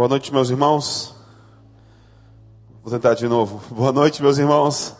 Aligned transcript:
Boa 0.00 0.08
noite, 0.08 0.32
meus 0.32 0.48
irmãos. 0.48 1.14
Vou 2.82 2.90
tentar 2.90 3.12
de 3.12 3.28
novo. 3.28 3.62
Boa 3.68 3.92
noite, 3.92 4.22
meus 4.22 4.38
irmãos. 4.38 4.96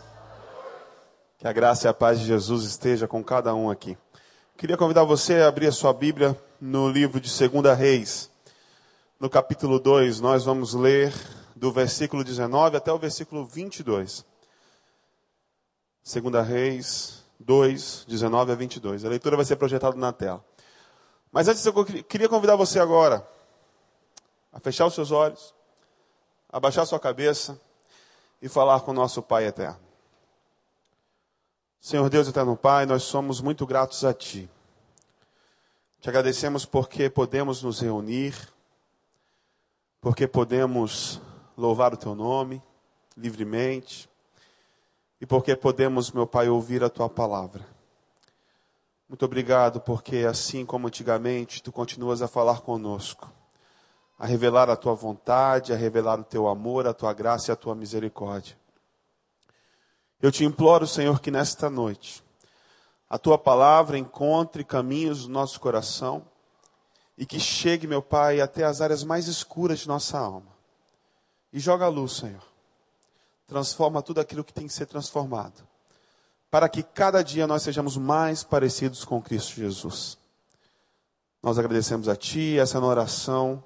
Que 1.39 1.47
a 1.47 1.51
graça 1.51 1.87
e 1.87 1.89
a 1.89 1.93
paz 1.93 2.19
de 2.19 2.27
Jesus 2.27 2.65
esteja 2.65 3.07
com 3.07 3.23
cada 3.23 3.55
um 3.55 3.71
aqui. 3.71 3.97
Queria 4.55 4.77
convidar 4.77 5.03
você 5.03 5.37
a 5.37 5.47
abrir 5.47 5.65
a 5.65 5.71
sua 5.71 5.91
Bíblia 5.91 6.39
no 6.61 6.87
livro 6.87 7.19
de 7.19 7.31
2 7.35 7.75
Reis. 7.75 8.29
No 9.19 9.27
capítulo 9.27 9.79
2, 9.79 10.21
nós 10.21 10.45
vamos 10.45 10.75
ler 10.75 11.11
do 11.55 11.71
versículo 11.71 12.23
19 12.23 12.77
até 12.77 12.93
o 12.93 12.99
versículo 12.99 13.43
22. 13.43 14.23
2 16.13 16.47
Reis 16.47 17.23
2, 17.39 18.05
19 18.07 18.51
a 18.51 18.55
22. 18.55 19.03
A 19.03 19.09
leitura 19.09 19.35
vai 19.35 19.45
ser 19.45 19.55
projetada 19.55 19.97
na 19.97 20.13
tela. 20.13 20.45
Mas 21.31 21.47
antes, 21.47 21.65
eu 21.65 21.73
queria 22.03 22.29
convidar 22.29 22.55
você 22.55 22.79
agora 22.79 23.27
a 24.51 24.59
fechar 24.59 24.85
os 24.85 24.93
seus 24.93 25.11
olhos, 25.11 25.53
a 26.49 26.59
baixar 26.59 26.85
sua 26.85 26.99
cabeça 26.99 27.59
e 28.41 28.49
falar 28.49 28.81
com 28.81 28.91
o 28.91 28.93
nosso 28.93 29.21
Pai 29.21 29.45
eterno. 29.45 29.79
Senhor 31.79 32.09
Deus 32.09 32.27
eterno 32.27 32.57
Pai, 32.57 32.85
nós 32.85 33.03
somos 33.03 33.39
muito 33.39 33.65
gratos 33.65 34.03
a 34.03 34.13
Ti. 34.13 34.49
Te 35.99 36.09
agradecemos 36.09 36.65
porque 36.65 37.09
podemos 37.09 37.63
nos 37.63 37.79
reunir, 37.79 38.35
porque 40.01 40.27
podemos 40.27 41.21
louvar 41.57 41.93
o 41.93 41.97
Teu 41.97 42.13
nome 42.13 42.61
livremente 43.15 44.09
e 45.19 45.25
porque 45.25 45.55
podemos, 45.55 46.11
meu 46.11 46.27
Pai, 46.27 46.49
ouvir 46.49 46.83
a 46.83 46.89
Tua 46.89 47.09
palavra. 47.09 47.65
Muito 49.07 49.25
obrigado 49.25 49.79
porque, 49.81 50.17
assim 50.17 50.65
como 50.65 50.87
antigamente, 50.87 51.61
Tu 51.61 51.71
continuas 51.71 52.21
a 52.21 52.27
falar 52.27 52.61
conosco 52.61 53.31
a 54.21 54.27
revelar 54.27 54.69
a 54.69 54.75
tua 54.75 54.93
vontade, 54.93 55.73
a 55.73 55.75
revelar 55.75 56.19
o 56.19 56.23
teu 56.23 56.47
amor, 56.47 56.85
a 56.85 56.93
tua 56.93 57.11
graça 57.11 57.49
e 57.49 57.53
a 57.53 57.55
tua 57.55 57.73
misericórdia. 57.73 58.55
Eu 60.21 60.31
te 60.31 60.45
imploro, 60.45 60.85
Senhor, 60.85 61.19
que 61.19 61.31
nesta 61.31 61.71
noite 61.71 62.23
a 63.09 63.17
tua 63.17 63.35
palavra 63.35 63.97
encontre 63.97 64.63
caminhos 64.63 65.25
no 65.25 65.33
nosso 65.33 65.59
coração 65.59 66.23
e 67.17 67.25
que 67.25 67.39
chegue, 67.39 67.87
meu 67.87 67.99
Pai, 67.99 68.39
até 68.39 68.63
as 68.63 68.79
áreas 68.79 69.03
mais 69.03 69.27
escuras 69.27 69.79
de 69.79 69.87
nossa 69.87 70.19
alma. 70.19 70.55
E 71.51 71.59
joga 71.59 71.85
a 71.85 71.89
luz, 71.89 72.11
Senhor. 72.17 72.43
Transforma 73.47 74.03
tudo 74.03 74.21
aquilo 74.21 74.43
que 74.43 74.53
tem 74.53 74.67
que 74.67 74.73
ser 74.73 74.85
transformado, 74.85 75.67
para 76.51 76.69
que 76.69 76.83
cada 76.83 77.23
dia 77.23 77.47
nós 77.47 77.63
sejamos 77.63 77.97
mais 77.97 78.43
parecidos 78.43 79.03
com 79.03 79.19
Cristo 79.19 79.55
Jesus. 79.55 80.15
Nós 81.41 81.57
agradecemos 81.57 82.07
a 82.07 82.15
Ti, 82.15 82.59
essa 82.59 82.77
é 82.77 82.81
oração 82.81 83.63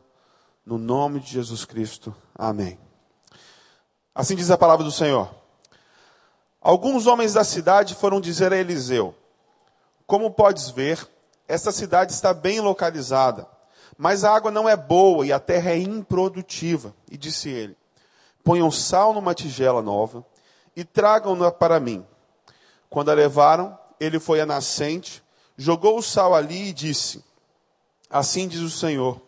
no 0.66 0.77
nome 0.77 1.19
de 1.19 1.30
Jesus 1.30 1.63
Cristo. 1.63 2.16
Amém. 2.33 2.80
Assim 4.13 4.35
diz 4.35 4.49
a 4.49 4.58
palavra 4.58 4.83
do 4.83 4.91
Senhor. 4.91 5.30
Alguns 6.59 7.05
homens 7.05 7.33
da 7.33 7.44
cidade 7.44 7.94
foram 7.94 8.19
dizer 8.19 8.52
a 8.52 8.58
Eliseu: 8.58 9.13
Como 10.08 10.31
podes 10.31 10.69
ver, 10.69 11.08
esta 11.47 11.71
cidade 11.71 12.11
está 12.11 12.33
bem 12.33 12.59
localizada, 12.59 13.47
mas 13.97 14.23
a 14.23 14.33
água 14.33 14.49
não 14.49 14.67
é 14.67 14.75
boa 14.75 15.25
e 15.25 15.31
a 15.31 15.39
terra 15.39 15.71
é 15.71 15.77
improdutiva. 15.77 16.95
E 17.11 17.17
disse 17.17 17.49
ele: 17.49 17.77
Ponham 18.43 18.71
sal 18.71 19.13
numa 19.13 19.36
tigela 19.36 19.81
nova 19.81 20.25
e 20.75 20.83
tragam-na 20.83 21.52
para 21.52 21.80
mim. 21.80 22.05
Quando 22.89 23.11
a 23.11 23.13
levaram, 23.13 23.77
ele 23.99 24.19
foi 24.19 24.41
à 24.41 24.45
nascente, 24.45 25.23
jogou 25.55 25.99
o 25.99 26.03
sal 26.03 26.33
ali 26.33 26.69
e 26.69 26.73
disse: 26.73 27.23
Assim 28.09 28.47
diz 28.47 28.61
o 28.61 28.69
Senhor: 28.71 29.21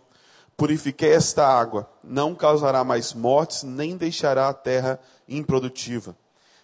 Purifiquei 0.58 1.14
esta 1.14 1.48
água, 1.48 1.88
não 2.04 2.34
causará 2.34 2.84
mais 2.84 3.14
mortes, 3.14 3.62
nem 3.62 3.96
deixará 3.96 4.50
a 4.50 4.54
terra 4.54 5.00
improdutiva. 5.30 6.18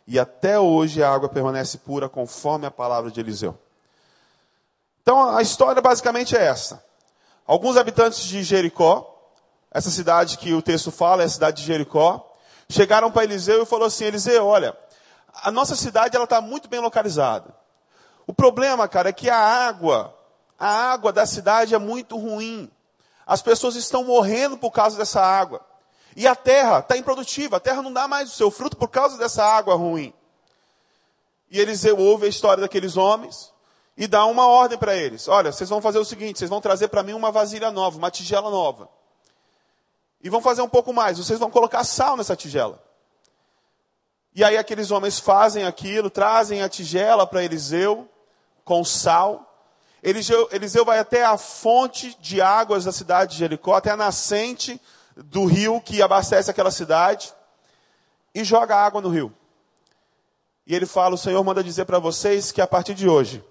E 0.07 0.17
até 0.19 0.59
hoje 0.59 1.03
a 1.03 1.13
água 1.13 1.29
permanece 1.29 1.77
pura, 1.77 2.09
conforme 2.09 2.65
a 2.65 2.71
palavra 2.71 3.11
de 3.11 3.19
Eliseu. 3.19 3.55
Então 5.03 5.29
a 5.29 5.43
história 5.43 5.79
basicamente 5.79 6.35
é 6.35 6.43
essa. 6.43 6.83
Alguns 7.45 7.77
habitantes 7.77 8.23
de 8.23 8.41
Jericó, 8.41 9.31
essa 9.69 9.91
cidade 9.91 10.39
que 10.39 10.53
o 10.53 10.61
texto 10.61 10.91
fala 10.91 11.21
é 11.21 11.25
a 11.25 11.29
cidade 11.29 11.61
de 11.61 11.67
Jericó, 11.67 12.33
chegaram 12.67 13.11
para 13.11 13.25
Eliseu 13.25 13.61
e 13.61 13.65
falou 13.65 13.85
assim: 13.85 14.05
Eliseu, 14.05 14.45
olha, 14.47 14.75
a 15.43 15.51
nossa 15.51 15.75
cidade 15.75 16.15
ela 16.15 16.23
está 16.23 16.41
muito 16.41 16.67
bem 16.67 16.79
localizada. 16.79 17.53
O 18.25 18.33
problema, 18.33 18.87
cara, 18.87 19.09
é 19.09 19.13
que 19.13 19.29
a 19.29 19.37
água, 19.37 20.17
a 20.57 20.67
água 20.67 21.13
da 21.13 21.25
cidade 21.25 21.75
é 21.75 21.77
muito 21.77 22.17
ruim. 22.17 22.71
As 23.25 23.41
pessoas 23.41 23.75
estão 23.75 24.03
morrendo 24.03 24.57
por 24.57 24.71
causa 24.71 24.97
dessa 24.97 25.21
água. 25.21 25.61
E 26.15 26.27
a 26.27 26.35
terra 26.35 26.79
está 26.79 26.95
improdutiva, 26.97 27.57
a 27.57 27.59
terra 27.59 27.81
não 27.81 27.91
dá 27.91 28.07
mais 28.07 28.31
o 28.31 28.35
seu 28.35 28.51
fruto 28.51 28.77
por 28.77 28.89
causa 28.89 29.17
dessa 29.17 29.43
água 29.43 29.75
ruim. 29.75 30.13
E 31.49 31.59
Eliseu 31.59 31.97
ouve 31.97 32.25
a 32.25 32.29
história 32.29 32.61
daqueles 32.61 32.97
homens 32.97 33.53
e 33.95 34.07
dá 34.07 34.25
uma 34.25 34.47
ordem 34.47 34.77
para 34.77 34.95
eles: 34.95 35.27
Olha, 35.27 35.51
vocês 35.51 35.69
vão 35.69 35.81
fazer 35.81 35.99
o 35.99 36.05
seguinte: 36.05 36.39
vocês 36.39 36.49
vão 36.49 36.61
trazer 36.61 36.87
para 36.87 37.03
mim 37.03 37.13
uma 37.13 37.31
vasilha 37.31 37.71
nova, 37.71 37.97
uma 37.97 38.11
tigela 38.11 38.49
nova. 38.49 38.89
E 40.21 40.29
vão 40.29 40.41
fazer 40.41 40.61
um 40.61 40.69
pouco 40.69 40.93
mais: 40.93 41.17
vocês 41.17 41.39
vão 41.39 41.49
colocar 41.51 41.83
sal 41.83 42.17
nessa 42.17 42.35
tigela. 42.35 42.81
E 44.35 44.43
aí 44.43 44.57
aqueles 44.57 44.89
homens 44.89 45.19
fazem 45.19 45.63
aquilo, 45.63 46.09
trazem 46.09 46.63
a 46.63 46.69
tigela 46.69 47.27
para 47.27 47.43
Eliseu 47.43 48.09
com 48.65 48.83
sal. 48.83 49.49
Eliseu, 50.03 50.49
Eliseu 50.51 50.83
vai 50.83 50.99
até 50.99 51.23
a 51.23 51.37
fonte 51.37 52.13
de 52.19 52.41
águas 52.41 52.83
da 52.83 52.91
cidade 52.91 53.31
de 53.31 53.37
Jericó, 53.37 53.75
até 53.75 53.89
a 53.89 53.95
nascente 53.95 54.79
do 55.15 55.45
rio 55.45 55.79
que 55.79 56.01
abastece 56.01 56.51
aquela 56.51 56.71
cidade, 56.71 57.33
e 58.35 58.43
joga 58.43 58.75
água 58.75 58.99
no 58.99 59.07
rio. 59.07 59.33
E 60.67 60.75
ele 60.75 60.85
fala: 60.85 61.15
O 61.15 61.17
Senhor 61.17 61.41
manda 61.41 61.63
dizer 61.63 61.85
para 61.85 61.99
vocês 61.99 62.51
que 62.51 62.61
a 62.61 62.67
partir 62.67 62.93
de 62.93 63.07
hoje, 63.07 63.41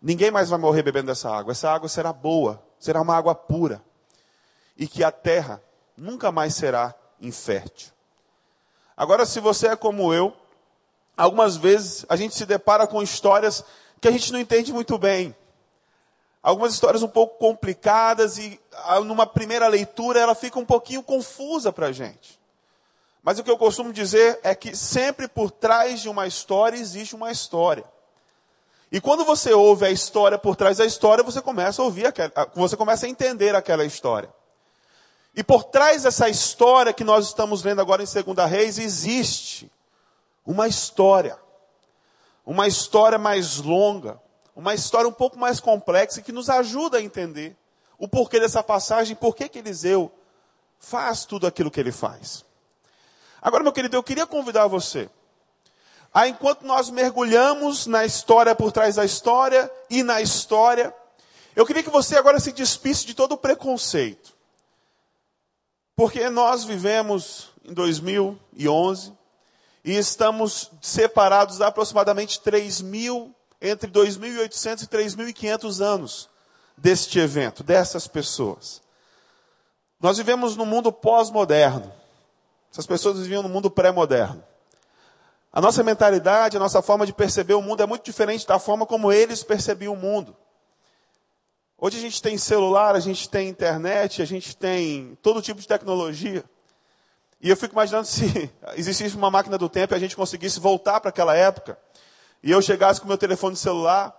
ninguém 0.00 0.30
mais 0.30 0.50
vai 0.50 0.58
morrer 0.58 0.82
bebendo 0.82 1.06
dessa 1.06 1.30
água. 1.34 1.52
Essa 1.52 1.70
água 1.70 1.88
será 1.88 2.12
boa, 2.12 2.62
será 2.78 3.00
uma 3.00 3.16
água 3.16 3.34
pura. 3.34 3.82
E 4.76 4.86
que 4.86 5.02
a 5.02 5.10
terra 5.10 5.62
nunca 5.96 6.30
mais 6.30 6.54
será 6.54 6.94
infértil. 7.18 7.92
Agora, 8.94 9.24
se 9.24 9.40
você 9.40 9.68
é 9.68 9.76
como 9.76 10.12
eu, 10.12 10.36
algumas 11.16 11.56
vezes 11.56 12.04
a 12.10 12.16
gente 12.16 12.34
se 12.34 12.44
depara 12.44 12.86
com 12.86 13.02
histórias 13.02 13.64
que 14.00 14.08
a 14.08 14.10
gente 14.10 14.32
não 14.32 14.38
entende 14.38 14.70
muito 14.70 14.98
bem 14.98 15.34
algumas 16.42 16.72
histórias 16.74 17.02
um 17.02 17.08
pouco 17.08 17.38
complicadas 17.38 18.36
e 18.36 18.60
ah, 18.84 19.00
numa 19.00 19.26
primeira 19.26 19.68
leitura 19.68 20.18
ela 20.18 20.34
fica 20.34 20.58
um 20.58 20.64
pouquinho 20.64 21.02
confusa 21.02 21.72
para 21.72 21.86
a 21.86 21.92
gente. 21.92 22.40
Mas 23.22 23.38
o 23.38 23.44
que 23.44 23.50
eu 23.50 23.56
costumo 23.56 23.92
dizer 23.92 24.40
é 24.42 24.54
que 24.54 24.76
sempre 24.76 25.28
por 25.28 25.50
trás 25.50 26.00
de 26.00 26.08
uma 26.08 26.26
história 26.26 26.76
existe 26.76 27.14
uma 27.14 27.30
história. 27.30 27.84
E 28.90 29.00
quando 29.00 29.24
você 29.24 29.52
ouve 29.52 29.86
a 29.86 29.90
história 29.90 30.36
por 30.36 30.56
trás 30.56 30.78
da 30.78 30.84
história, 30.84 31.24
você 31.24 31.40
começa 31.40 31.80
a 31.80 31.84
ouvir, 31.84 32.06
aquela, 32.06 32.32
você 32.54 32.76
começa 32.76 33.06
a 33.06 33.08
entender 33.08 33.54
aquela 33.54 33.84
história. 33.84 34.28
E 35.34 35.42
por 35.42 35.64
trás 35.64 36.02
dessa 36.02 36.28
história 36.28 36.92
que 36.92 37.04
nós 37.04 37.28
estamos 37.28 37.62
lendo 37.62 37.80
agora 37.80 38.02
em 38.02 38.06
2 38.34 38.50
Reis, 38.50 38.78
existe 38.78 39.72
uma 40.44 40.68
história. 40.68 41.38
Uma 42.44 42.66
história 42.66 43.18
mais 43.18 43.58
longa, 43.58 44.20
uma 44.54 44.74
história 44.74 45.08
um 45.08 45.12
pouco 45.12 45.38
mais 45.38 45.60
complexa 45.60 46.22
que 46.22 46.32
nos 46.32 46.50
ajuda 46.50 46.98
a 46.98 47.02
entender 47.02 47.56
o 47.98 48.08
porquê 48.08 48.40
dessa 48.40 48.62
passagem, 48.62 49.16
por 49.16 49.34
que 49.34 49.58
Eliseu 49.58 50.12
faz 50.78 51.24
tudo 51.24 51.46
aquilo 51.46 51.70
que 51.70 51.78
ele 51.78 51.92
faz. 51.92 52.44
Agora, 53.40 53.62
meu 53.62 53.72
querido, 53.72 53.96
eu 53.96 54.02
queria 54.02 54.26
convidar 54.26 54.66
você 54.66 55.08
a, 56.12 56.28
enquanto 56.28 56.66
nós 56.66 56.90
mergulhamos 56.90 57.86
na 57.86 58.04
história 58.04 58.54
por 58.54 58.70
trás 58.70 58.96
da 58.96 59.04
história 59.04 59.70
e 59.88 60.02
na 60.02 60.20
história, 60.20 60.94
eu 61.56 61.64
queria 61.64 61.82
que 61.82 61.90
você 61.90 62.16
agora 62.18 62.38
se 62.38 62.52
despisse 62.52 63.06
de 63.06 63.14
todo 63.14 63.32
o 63.32 63.38
preconceito. 63.38 64.34
Porque 65.96 66.28
nós 66.28 66.64
vivemos 66.64 67.50
em 67.64 67.72
2011 67.72 69.12
e 69.84 69.96
estamos 69.96 70.70
separados 70.82 71.62
há 71.62 71.68
aproximadamente 71.68 72.40
3 72.40 72.82
mil 72.82 73.34
entre 73.62 73.88
2.800 73.90 74.82
e 74.82 74.86
3.500 74.88 75.80
anos 75.80 76.28
deste 76.76 77.20
evento, 77.20 77.62
dessas 77.62 78.08
pessoas. 78.08 78.82
Nós 80.00 80.18
vivemos 80.18 80.56
num 80.56 80.66
mundo 80.66 80.92
pós-moderno. 80.92 81.92
Essas 82.72 82.86
pessoas 82.86 83.20
viviam 83.20 83.42
no 83.42 83.48
mundo 83.48 83.70
pré-moderno. 83.70 84.42
A 85.52 85.60
nossa 85.60 85.84
mentalidade, 85.84 86.56
a 86.56 86.60
nossa 86.60 86.82
forma 86.82 87.06
de 87.06 87.12
perceber 87.12 87.54
o 87.54 87.62
mundo 87.62 87.82
é 87.82 87.86
muito 87.86 88.04
diferente 88.04 88.46
da 88.46 88.58
forma 88.58 88.84
como 88.84 89.12
eles 89.12 89.44
percebiam 89.44 89.92
o 89.92 89.96
mundo. 89.96 90.36
Hoje 91.78 91.98
a 91.98 92.00
gente 92.00 92.20
tem 92.20 92.36
celular, 92.38 92.96
a 92.96 93.00
gente 93.00 93.28
tem 93.28 93.48
internet, 93.48 94.22
a 94.22 94.24
gente 94.24 94.56
tem 94.56 95.16
todo 95.22 95.42
tipo 95.42 95.60
de 95.60 95.68
tecnologia. 95.68 96.44
E 97.40 97.50
eu 97.50 97.56
fico 97.56 97.74
imaginando 97.74 98.06
se 98.06 98.50
existisse 98.74 99.14
uma 99.14 99.30
máquina 99.30 99.58
do 99.58 99.68
tempo 99.68 99.94
e 99.94 99.96
a 99.96 100.00
gente 100.00 100.16
conseguisse 100.16 100.58
voltar 100.58 101.00
para 101.00 101.10
aquela 101.10 101.36
época 101.36 101.78
e 102.42 102.50
eu 102.50 102.60
chegasse 102.60 103.00
com 103.00 103.06
meu 103.06 103.18
telefone 103.18 103.56
celular, 103.56 104.18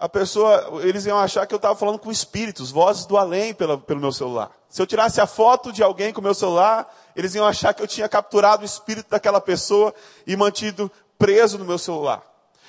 a 0.00 0.08
pessoa, 0.08 0.80
eles 0.84 1.06
iam 1.06 1.18
achar 1.18 1.44
que 1.46 1.52
eu 1.52 1.56
estava 1.56 1.74
falando 1.74 1.98
com 1.98 2.10
espíritos, 2.10 2.70
vozes 2.70 3.04
do 3.04 3.16
além 3.16 3.52
pela, 3.52 3.76
pelo 3.76 4.00
meu 4.00 4.12
celular. 4.12 4.50
Se 4.68 4.80
eu 4.80 4.86
tirasse 4.86 5.20
a 5.20 5.26
foto 5.26 5.72
de 5.72 5.82
alguém 5.82 6.12
com 6.12 6.20
o 6.20 6.24
meu 6.24 6.34
celular, 6.34 6.88
eles 7.16 7.34
iam 7.34 7.44
achar 7.44 7.74
que 7.74 7.82
eu 7.82 7.86
tinha 7.86 8.08
capturado 8.08 8.62
o 8.62 8.64
espírito 8.64 9.10
daquela 9.10 9.40
pessoa 9.40 9.92
e 10.24 10.36
mantido 10.36 10.90
preso 11.18 11.58
no 11.58 11.64
meu 11.64 11.78
celular. 11.78 12.22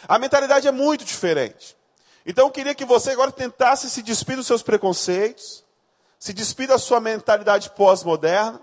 A 0.08 0.18
mentalidade 0.18 0.68
é 0.68 0.72
muito 0.72 1.06
diferente. 1.06 1.78
Então 2.26 2.48
eu 2.48 2.52
queria 2.52 2.74
que 2.74 2.84
você 2.84 3.12
agora 3.12 3.32
tentasse 3.32 3.90
se 3.90 4.02
despir 4.02 4.36
dos 4.36 4.48
seus 4.48 4.64
preconceitos, 4.64 5.64
se 6.18 6.34
despir 6.34 6.68
da 6.68 6.80
sua 6.80 7.00
mentalidade 7.00 7.70
pós-moderna 7.72 8.60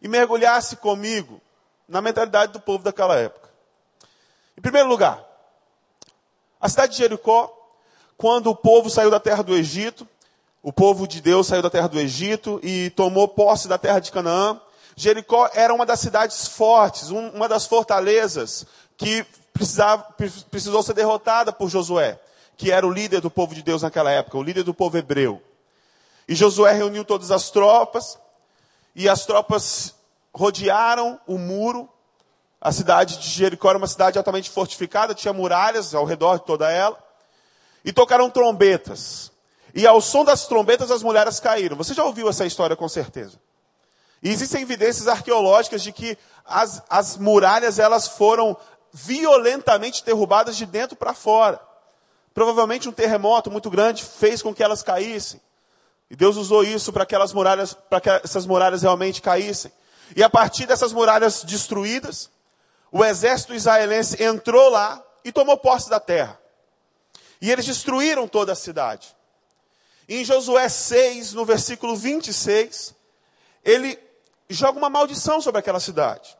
e 0.00 0.08
mergulhasse 0.08 0.76
comigo 0.76 1.40
na 1.86 2.00
mentalidade 2.00 2.52
do 2.52 2.60
povo 2.60 2.82
daquela 2.82 3.16
época. 3.16 3.48
Em 4.56 4.62
primeiro 4.62 4.88
lugar, 4.88 5.27
a 6.60 6.68
cidade 6.68 6.92
de 6.92 6.98
Jericó, 6.98 7.54
quando 8.16 8.50
o 8.50 8.56
povo 8.56 8.90
saiu 8.90 9.10
da 9.10 9.20
terra 9.20 9.42
do 9.42 9.54
Egito, 9.54 10.06
o 10.62 10.72
povo 10.72 11.06
de 11.06 11.20
Deus 11.20 11.46
saiu 11.46 11.62
da 11.62 11.70
terra 11.70 11.88
do 11.88 12.00
Egito 12.00 12.58
e 12.62 12.90
tomou 12.90 13.28
posse 13.28 13.68
da 13.68 13.78
terra 13.78 14.00
de 14.00 14.10
Canaã. 14.10 14.60
Jericó 14.96 15.48
era 15.54 15.72
uma 15.72 15.86
das 15.86 16.00
cidades 16.00 16.48
fortes, 16.48 17.10
uma 17.10 17.48
das 17.48 17.66
fortalezas 17.66 18.66
que 18.96 19.24
precisava, 19.52 20.04
precisou 20.50 20.82
ser 20.82 20.94
derrotada 20.94 21.52
por 21.52 21.68
Josué, 21.68 22.18
que 22.56 22.72
era 22.72 22.86
o 22.86 22.92
líder 22.92 23.20
do 23.20 23.30
povo 23.30 23.54
de 23.54 23.62
Deus 23.62 23.82
naquela 23.82 24.10
época, 24.10 24.36
o 24.36 24.42
líder 24.42 24.64
do 24.64 24.74
povo 24.74 24.98
hebreu. 24.98 25.40
E 26.26 26.34
Josué 26.34 26.72
reuniu 26.72 27.04
todas 27.04 27.30
as 27.30 27.50
tropas, 27.50 28.18
e 28.94 29.08
as 29.08 29.24
tropas 29.24 29.94
rodearam 30.34 31.20
o 31.26 31.38
muro. 31.38 31.88
A 32.60 32.72
cidade 32.72 33.18
de 33.18 33.28
Jericó 33.28 33.70
era 33.70 33.78
uma 33.78 33.86
cidade 33.86 34.18
altamente 34.18 34.50
fortificada, 34.50 35.14
tinha 35.14 35.32
muralhas 35.32 35.94
ao 35.94 36.04
redor 36.04 36.38
de 36.38 36.46
toda 36.46 36.70
ela. 36.70 36.98
E 37.84 37.92
tocaram 37.92 38.28
trombetas. 38.28 39.30
E 39.74 39.86
ao 39.86 40.00
som 40.00 40.24
das 40.24 40.46
trombetas 40.46 40.90
as 40.90 41.02
mulheres 41.02 41.38
caíram. 41.38 41.76
Você 41.76 41.94
já 41.94 42.04
ouviu 42.04 42.28
essa 42.28 42.44
história 42.44 42.74
com 42.74 42.88
certeza. 42.88 43.38
E 44.20 44.30
existem 44.30 44.62
evidências 44.62 45.06
arqueológicas 45.06 45.82
de 45.82 45.92
que 45.92 46.18
as, 46.44 46.82
as 46.90 47.16
muralhas 47.16 47.78
elas 47.78 48.08
foram 48.08 48.56
violentamente 48.92 50.04
derrubadas 50.04 50.56
de 50.56 50.66
dentro 50.66 50.96
para 50.96 51.14
fora. 51.14 51.60
Provavelmente 52.34 52.88
um 52.88 52.92
terremoto 52.92 53.50
muito 53.50 53.70
grande 53.70 54.04
fez 54.04 54.42
com 54.42 54.52
que 54.52 54.62
elas 54.62 54.82
caíssem. 54.82 55.40
E 56.10 56.16
Deus 56.16 56.36
usou 56.36 56.64
isso 56.64 56.92
para 56.92 57.04
que, 57.06 57.16
muralhas, 57.34 57.74
para 57.74 58.00
que 58.00 58.08
essas 58.08 58.46
muralhas 58.46 58.82
realmente 58.82 59.20
caíssem. 59.20 59.70
E 60.16 60.22
a 60.22 60.30
partir 60.30 60.66
dessas 60.66 60.92
muralhas 60.92 61.44
destruídas, 61.44 62.30
o 62.90 63.04
exército 63.04 63.54
israelense 63.54 64.22
entrou 64.22 64.70
lá 64.70 65.04
e 65.24 65.32
tomou 65.32 65.56
posse 65.56 65.90
da 65.90 66.00
terra. 66.00 66.38
E 67.40 67.50
eles 67.50 67.66
destruíram 67.66 68.26
toda 68.26 68.52
a 68.52 68.56
cidade. 68.56 69.14
Em 70.08 70.24
Josué 70.24 70.68
6, 70.68 71.34
no 71.34 71.44
versículo 71.44 71.94
26, 71.94 72.94
ele 73.64 73.98
joga 74.48 74.78
uma 74.78 74.88
maldição 74.88 75.40
sobre 75.40 75.60
aquela 75.60 75.80
cidade. 75.80 76.36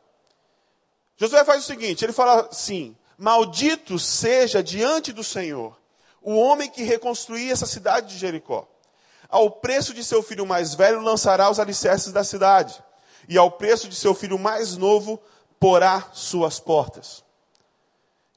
Josué 1.17 1.45
faz 1.45 1.63
o 1.63 1.67
seguinte: 1.67 2.03
ele 2.03 2.13
fala 2.13 2.47
assim: 2.51 2.97
Maldito 3.17 3.99
seja 3.99 4.63
diante 4.63 5.13
do 5.13 5.23
Senhor 5.23 5.77
o 6.21 6.35
homem 6.35 6.69
que 6.69 6.83
reconstruir 6.83 7.51
essa 7.51 7.65
cidade 7.65 8.07
de 8.07 8.17
Jericó. 8.17 8.67
Ao 9.29 9.49
preço 9.51 9.93
de 9.93 10.03
seu 10.03 10.23
filho 10.23 10.45
mais 10.45 10.73
velho 10.73 11.01
lançará 11.01 11.49
os 11.49 11.59
alicerces 11.59 12.11
da 12.11 12.23
cidade, 12.23 12.83
e 13.27 13.37
ao 13.37 13.51
preço 13.51 13.87
de 13.87 13.95
seu 13.95 14.15
filho 14.15 14.39
mais 14.39 14.75
novo 14.75 15.21
porá 15.59 16.09
suas 16.13 16.59
portas. 16.59 17.23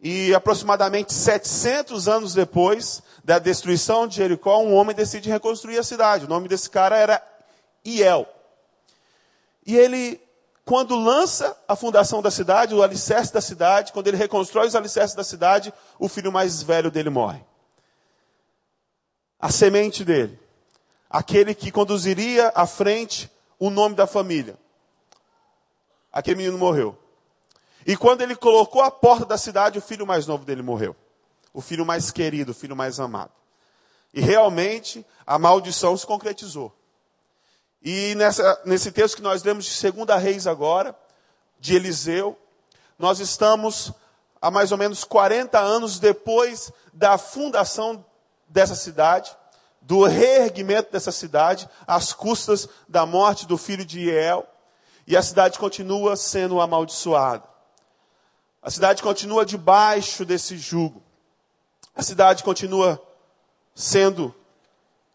E 0.00 0.34
aproximadamente 0.34 1.12
700 1.12 2.08
anos 2.08 2.34
depois 2.34 3.00
da 3.22 3.38
destruição 3.38 4.08
de 4.08 4.16
Jericó, 4.16 4.58
um 4.58 4.74
homem 4.74 4.96
decide 4.96 5.30
reconstruir 5.30 5.78
a 5.78 5.84
cidade. 5.84 6.24
O 6.24 6.28
nome 6.28 6.48
desse 6.48 6.68
cara 6.68 6.96
era 6.96 7.22
Iel. 7.86 8.26
E 9.64 9.76
ele, 9.76 10.20
quando 10.64 10.96
lança 10.96 11.56
a 11.68 11.76
fundação 11.76 12.20
da 12.20 12.32
cidade, 12.32 12.74
o 12.74 12.82
alicerce 12.82 13.32
da 13.32 13.40
cidade, 13.40 13.92
quando 13.92 14.08
ele 14.08 14.16
reconstrói 14.16 14.66
os 14.66 14.74
alicerces 14.74 15.14
da 15.14 15.22
cidade, 15.22 15.72
o 16.00 16.08
filho 16.08 16.32
mais 16.32 16.64
velho 16.64 16.90
dele 16.90 17.10
morre. 17.10 17.40
A 19.38 19.52
semente 19.52 20.04
dele. 20.04 20.36
Aquele 21.08 21.54
que 21.54 21.70
conduziria 21.70 22.50
à 22.56 22.66
frente 22.66 23.30
o 23.56 23.70
nome 23.70 23.94
da 23.94 24.06
família. 24.08 24.58
Aquele 26.12 26.38
menino 26.38 26.58
morreu. 26.58 26.98
E 27.86 27.96
quando 27.96 28.22
ele 28.22 28.36
colocou 28.36 28.82
a 28.82 28.90
porta 28.90 29.24
da 29.24 29.36
cidade, 29.36 29.78
o 29.78 29.82
filho 29.82 30.06
mais 30.06 30.26
novo 30.26 30.44
dele 30.44 30.62
morreu. 30.62 30.94
O 31.52 31.60
filho 31.60 31.84
mais 31.84 32.10
querido, 32.10 32.52
o 32.52 32.54
filho 32.54 32.76
mais 32.76 33.00
amado. 33.00 33.32
E 34.14 34.20
realmente 34.20 35.04
a 35.26 35.38
maldição 35.38 35.96
se 35.96 36.06
concretizou. 36.06 36.72
E 37.82 38.14
nessa, 38.14 38.60
nesse 38.64 38.92
texto 38.92 39.16
que 39.16 39.22
nós 39.22 39.42
lemos 39.42 39.64
de 39.64 39.72
Segunda 39.72 40.16
Reis 40.16 40.46
agora, 40.46 40.96
de 41.58 41.74
Eliseu, 41.74 42.38
nós 42.98 43.18
estamos 43.18 43.92
há 44.40 44.50
mais 44.50 44.70
ou 44.70 44.78
menos 44.78 45.02
40 45.04 45.58
anos 45.58 45.98
depois 45.98 46.72
da 46.92 47.18
fundação 47.18 48.04
dessa 48.48 48.74
cidade, 48.74 49.34
do 49.80 50.04
reerguimento 50.04 50.92
dessa 50.92 51.10
cidade, 51.10 51.68
às 51.86 52.12
custas 52.12 52.68
da 52.88 53.04
morte 53.04 53.46
do 53.46 53.58
filho 53.58 53.84
de 53.84 54.00
Iel, 54.00 54.46
e 55.06 55.16
a 55.16 55.22
cidade 55.22 55.58
continua 55.58 56.14
sendo 56.14 56.60
amaldiçoada. 56.60 57.51
A 58.62 58.70
cidade 58.70 59.02
continua 59.02 59.44
debaixo 59.44 60.24
desse 60.24 60.56
jugo. 60.56 61.02
A 61.94 62.02
cidade 62.02 62.44
continua 62.44 63.02
sendo 63.74 64.32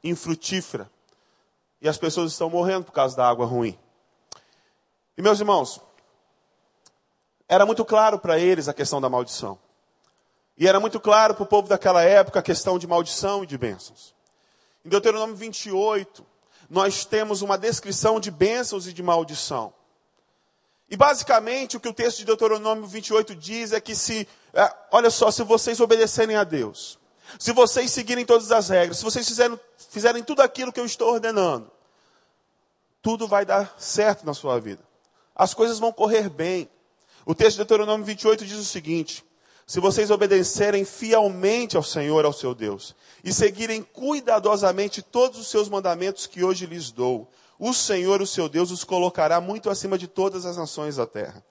infrutífera. 0.04 0.92
E 1.82 1.88
as 1.88 1.98
pessoas 1.98 2.34
estão 2.34 2.50
morrendo 2.50 2.86
por 2.86 2.92
causa 2.92 3.16
da 3.16 3.28
água 3.28 3.46
ruim. 3.46 3.80
E 5.18 5.22
meus 5.22 5.40
irmãos, 5.40 5.80
era 7.48 7.66
muito 7.66 7.86
claro 7.86 8.20
para 8.20 8.38
eles 8.38 8.68
a 8.68 8.74
questão 8.74 9.00
da 9.00 9.10
maldição. 9.10 9.58
E 10.58 10.68
era 10.68 10.80
muito 10.80 11.00
claro 11.00 11.34
para 11.34 11.44
o 11.44 11.48
povo 11.48 11.70
daquela 11.70 12.04
época 12.04 12.40
a 12.40 12.44
questão 12.44 12.78
de 12.78 12.86
maldição 12.86 13.44
e 13.44 13.48
de 13.48 13.58
bênçãos. 13.58 14.14
Em 14.84 14.90
Deuteronômio 14.90 15.36
28, 15.36 16.26
nós 16.70 17.06
temos 17.06 17.42
uma 17.42 17.58
descrição 17.58 18.20
de 18.20 18.30
bênçãos 18.30 18.88
e 18.88 18.94
de 18.94 19.02
maldição. 19.02 19.74
E 20.89 20.95
basicamente 20.95 21.75
o 21.75 21.80
que 21.80 21.89
o 21.89 21.94
texto 21.94 22.19
de 22.19 22.25
Deuteronômio 22.25 22.88
28 22.88 23.36
diz 23.36 23.74
é 23.74 23.81
que 23.81 23.94
se, 23.94 24.28
é, 24.54 24.74
olha 24.92 25.10
só, 25.10 25.30
se 25.30 25.44
vocês 25.44 25.80
obedecerem 25.81 26.36
a 26.38 26.44
Deus, 26.44 26.98
se 27.38 27.51
vocês 27.51 27.91
seguirem 27.91 28.25
todas 28.25 28.51
as 28.51 28.70
regras, 28.70 28.98
se 28.98 29.03
vocês 29.03 29.27
fizerem, 29.27 29.60
fizerem 29.89 30.24
tudo 30.24 30.41
aquilo 30.41 30.72
que 30.72 30.79
eu 30.79 30.86
estou 30.86 31.13
ordenando, 31.13 31.70
tudo 33.01 33.27
vai 33.27 33.46
dar 33.46 33.75
certo 33.77 34.25
na 34.25 34.34
sua 34.34 34.60
vida. 34.60 34.82
As 35.36 35.53
coisas 35.53 35.77
vão 35.77 35.91
correr 35.91 36.29
bem. 36.29 36.70
O 37.25 37.36
texto 37.36 37.51
de 37.51 37.58
Deuteronômio 37.58 38.06
28 38.06 38.46
diz 38.46 38.58
o 38.58 38.65
seguinte: 38.65 39.25
se 39.65 39.82
vocês 39.82 40.10
obedecerem 40.10 40.86
fielmente 40.86 41.75
ao 41.75 41.84
Senhor, 41.84 42.24
ao 42.24 42.32
seu 42.32 42.56
Deus, 42.56 42.96
e 43.22 43.34
seguirem 43.34 43.84
cuidadosamente 43.84 45.01
todos 45.01 45.38
os 45.38 45.50
seus 45.50 45.67
mandamentos 45.67 46.25
que 46.25 46.44
hoje 46.44 46.65
lhes 46.65 46.89
dou, 46.89 47.29
o 47.60 47.74
Senhor, 47.74 48.22
o 48.22 48.28
seu 48.28 48.48
Deus, 48.48 48.72
os 48.72 48.84
colocará 48.84 49.42
muito 49.42 49.70
acima 49.70 49.98
de 49.98 50.08
todas 50.08 50.46
as 50.46 50.58
nações 50.58 50.98
da 50.98 51.08
terra. 51.08 51.44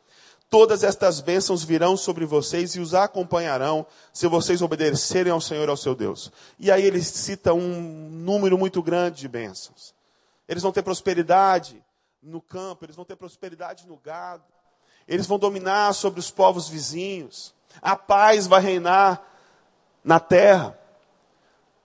Todas 0.49 0.85
estas 0.85 1.21
bênçãos 1.21 1.65
virão 1.65 1.97
sobre 1.97 2.25
vocês 2.25 2.77
e 2.77 2.81
os 2.81 2.95
acompanharão 2.95 3.85
se 4.13 4.29
vocês 4.29 4.63
obedecerem 4.63 5.33
ao 5.33 5.41
Senhor, 5.41 5.69
ao 5.69 5.77
seu 5.77 5.95
Deus. 5.95 6.31
E 6.59 6.71
aí 6.71 6.85
ele 6.85 7.03
cita 7.03 7.53
um 7.53 8.09
número 8.11 8.57
muito 8.57 8.81
grande 8.81 9.21
de 9.21 9.29
bênçãos. 9.29 9.93
Eles 10.49 10.63
vão 10.63 10.71
ter 10.71 10.83
prosperidade 10.83 11.85
no 12.23 12.41
campo, 12.41 12.85
eles 12.85 12.95
vão 12.95 13.05
ter 13.05 13.17
prosperidade 13.17 13.89
no 13.89 13.97
gado, 13.97 14.45
eles 15.09 15.27
vão 15.27 15.39
dominar 15.39 15.93
sobre 15.95 16.21
os 16.21 16.31
povos 16.31 16.69
vizinhos, 16.69 17.53
a 17.83 17.97
paz 17.97 18.47
vai 18.47 18.61
reinar 18.61 19.23
na 20.05 20.21
terra. 20.21 20.79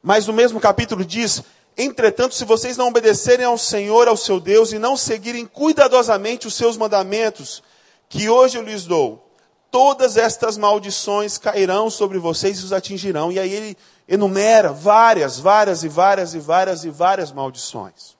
Mas 0.03 0.27
no 0.27 0.33
mesmo 0.33 0.59
capítulo 0.59 1.03
diz: 1.03 1.43
Entretanto, 1.77 2.35
se 2.35 2.45
vocês 2.45 2.77
não 2.77 2.89
obedecerem 2.89 3.45
ao 3.45 3.57
Senhor, 3.57 4.07
ao 4.07 4.17
seu 4.17 4.39
Deus, 4.39 4.71
e 4.71 4.79
não 4.79 4.97
seguirem 4.97 5.45
cuidadosamente 5.45 6.47
os 6.47 6.53
seus 6.53 6.77
mandamentos, 6.77 7.63
que 8.09 8.29
hoje 8.29 8.57
eu 8.57 8.61
lhes 8.61 8.85
dou, 8.85 9.25
todas 9.71 10.17
estas 10.17 10.57
maldições 10.57 11.37
cairão 11.37 11.89
sobre 11.89 12.19
vocês 12.19 12.59
e 12.59 12.65
os 12.65 12.73
atingirão. 12.73 13.31
E 13.31 13.39
aí 13.39 13.51
ele 13.51 13.77
enumera 14.07 14.73
várias, 14.73 15.39
várias 15.39 15.83
e 15.83 15.87
várias 15.87 16.33
e 16.33 16.39
várias 16.39 16.83
e 16.83 16.89
várias 16.89 17.31
maldições. 17.31 18.17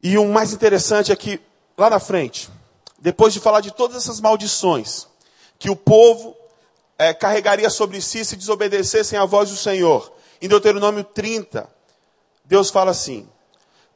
E 0.00 0.16
o 0.16 0.26
mais 0.26 0.52
interessante 0.52 1.12
é 1.12 1.16
que, 1.16 1.40
lá 1.76 1.90
na 1.90 2.00
frente, 2.00 2.48
depois 2.98 3.32
de 3.32 3.40
falar 3.40 3.60
de 3.60 3.72
todas 3.72 3.96
essas 3.96 4.20
maldições 4.20 5.08
que 5.58 5.70
o 5.70 5.76
povo 5.76 6.36
é, 6.98 7.12
carregaria 7.12 7.70
sobre 7.70 8.00
si 8.00 8.24
se 8.24 8.36
desobedecessem 8.36 9.18
à 9.18 9.24
voz 9.24 9.50
do 9.50 9.56
Senhor, 9.56 10.12
em 10.42 10.48
Deuteronômio 10.48 11.04
30, 11.04 11.70
Deus 12.44 12.68
fala 12.68 12.90
assim: 12.90 13.28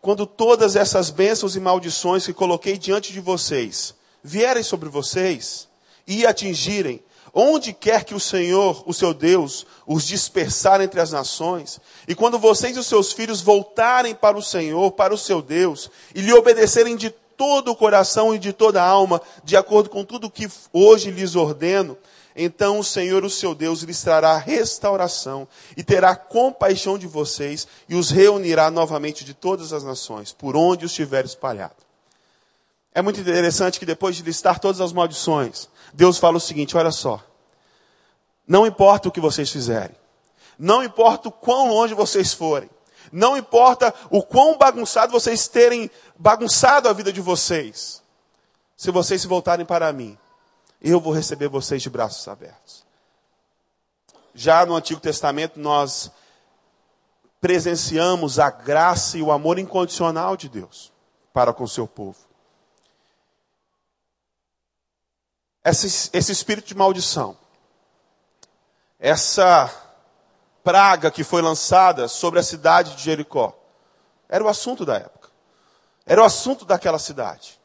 quando 0.00 0.24
todas 0.24 0.76
essas 0.76 1.10
bênçãos 1.10 1.56
e 1.56 1.60
maldições 1.60 2.24
que 2.24 2.32
coloquei 2.32 2.78
diante 2.78 3.12
de 3.12 3.20
vocês 3.20 3.94
vierem 4.22 4.62
sobre 4.62 4.88
vocês 4.88 5.68
e 6.06 6.24
atingirem, 6.24 7.02
onde 7.34 7.72
quer 7.72 8.04
que 8.04 8.14
o 8.14 8.20
Senhor, 8.20 8.82
o 8.86 8.94
seu 8.94 9.12
Deus, 9.12 9.66
os 9.86 10.06
dispersar 10.06 10.80
entre 10.80 11.00
as 11.00 11.10
nações, 11.10 11.80
e 12.06 12.14
quando 12.14 12.38
vocês 12.38 12.76
e 12.76 12.80
os 12.80 12.86
seus 12.86 13.12
filhos 13.12 13.40
voltarem 13.40 14.14
para 14.14 14.38
o 14.38 14.42
Senhor, 14.42 14.92
para 14.92 15.12
o 15.12 15.18
seu 15.18 15.42
Deus, 15.42 15.90
e 16.14 16.20
lhe 16.20 16.32
obedecerem 16.32 16.96
de 16.96 17.10
todo 17.10 17.72
o 17.72 17.76
coração 17.76 18.34
e 18.34 18.38
de 18.38 18.52
toda 18.52 18.82
a 18.82 18.86
alma, 18.86 19.20
de 19.44 19.56
acordo 19.56 19.90
com 19.90 20.04
tudo 20.04 20.30
que 20.30 20.48
hoje 20.72 21.10
lhes 21.10 21.36
ordeno, 21.36 21.98
então 22.36 22.78
o 22.78 22.84
Senhor, 22.84 23.24
o 23.24 23.30
seu 23.30 23.54
Deus, 23.54 23.80
lhes 23.80 24.02
trará 24.02 24.36
restauração 24.36 25.48
e 25.74 25.82
terá 25.82 26.14
compaixão 26.14 26.98
de 26.98 27.06
vocês 27.06 27.66
e 27.88 27.94
os 27.94 28.10
reunirá 28.10 28.70
novamente 28.70 29.24
de 29.24 29.32
todas 29.32 29.72
as 29.72 29.82
nações, 29.82 30.34
por 30.34 30.54
onde 30.54 30.84
os 30.84 30.92
tiver 30.92 31.24
espalhado. 31.24 31.76
É 32.94 33.00
muito 33.00 33.18
interessante 33.20 33.78
que 33.78 33.86
depois 33.86 34.16
de 34.16 34.22
listar 34.22 34.58
todas 34.58 34.82
as 34.82 34.92
maldições, 34.92 35.68
Deus 35.94 36.18
fala 36.18 36.36
o 36.36 36.40
seguinte: 36.40 36.76
olha 36.76 36.90
só, 36.90 37.24
não 38.46 38.66
importa 38.66 39.08
o 39.08 39.12
que 39.12 39.20
vocês 39.20 39.50
fizerem, 39.50 39.96
não 40.58 40.84
importa 40.84 41.28
o 41.28 41.32
quão 41.32 41.70
longe 41.70 41.94
vocês 41.94 42.34
forem, 42.34 42.68
não 43.10 43.34
importa 43.34 43.94
o 44.10 44.22
quão 44.22 44.58
bagunçado 44.58 45.10
vocês 45.10 45.48
terem 45.48 45.90
bagunçado 46.18 46.86
a 46.86 46.92
vida 46.92 47.10
de 47.10 47.20
vocês, 47.22 48.02
se 48.76 48.90
vocês 48.90 49.22
se 49.22 49.26
voltarem 49.26 49.64
para 49.64 49.90
mim, 49.90 50.18
eu 50.80 51.00
vou 51.00 51.12
receber 51.12 51.48
vocês 51.48 51.82
de 51.82 51.90
braços 51.90 52.26
abertos. 52.28 52.84
Já 54.34 54.66
no 54.66 54.76
Antigo 54.76 55.00
Testamento, 55.00 55.58
nós 55.58 56.10
presenciamos 57.40 58.38
a 58.38 58.50
graça 58.50 59.16
e 59.16 59.22
o 59.22 59.32
amor 59.32 59.58
incondicional 59.58 60.36
de 60.36 60.48
Deus 60.48 60.92
para 61.32 61.52
com 61.52 61.64
o 61.64 61.68
seu 61.68 61.86
povo. 61.86 62.18
Esse, 65.64 66.10
esse 66.12 66.32
espírito 66.32 66.68
de 66.68 66.74
maldição, 66.74 67.36
essa 68.98 69.72
praga 70.62 71.10
que 71.10 71.24
foi 71.24 71.42
lançada 71.42 72.08
sobre 72.08 72.40
a 72.40 72.42
cidade 72.42 72.94
de 72.96 73.02
Jericó, 73.02 73.56
era 74.28 74.42
o 74.42 74.48
assunto 74.48 74.84
da 74.84 74.96
época, 74.96 75.30
era 76.04 76.22
o 76.22 76.24
assunto 76.24 76.64
daquela 76.64 76.98
cidade. 76.98 77.55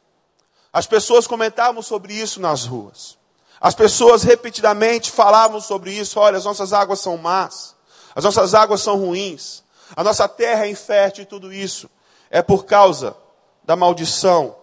As 0.72 0.86
pessoas 0.86 1.26
comentavam 1.26 1.82
sobre 1.82 2.14
isso 2.14 2.40
nas 2.40 2.64
ruas. 2.64 3.18
As 3.60 3.74
pessoas 3.74 4.22
repetidamente 4.22 5.10
falavam 5.10 5.60
sobre 5.60 5.92
isso. 5.92 6.18
Olha, 6.18 6.38
as 6.38 6.44
nossas 6.44 6.72
águas 6.72 7.00
são 7.00 7.16
más. 7.16 7.76
As 8.14 8.24
nossas 8.24 8.54
águas 8.54 8.80
são 8.80 8.96
ruins. 8.96 9.62
A 9.94 10.02
nossa 10.02 10.26
terra 10.26 10.66
é 10.66 10.70
infértil 10.70 11.24
e 11.24 11.26
tudo 11.26 11.52
isso 11.52 11.88
é 12.30 12.40
por 12.40 12.64
causa 12.64 13.14
da 13.62 13.76
maldição 13.76 14.56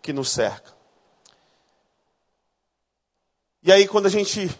que 0.00 0.12
nos 0.12 0.30
cerca. 0.30 0.72
E 3.62 3.70
aí, 3.70 3.86
quando 3.86 4.06
a 4.06 4.10
gente 4.10 4.50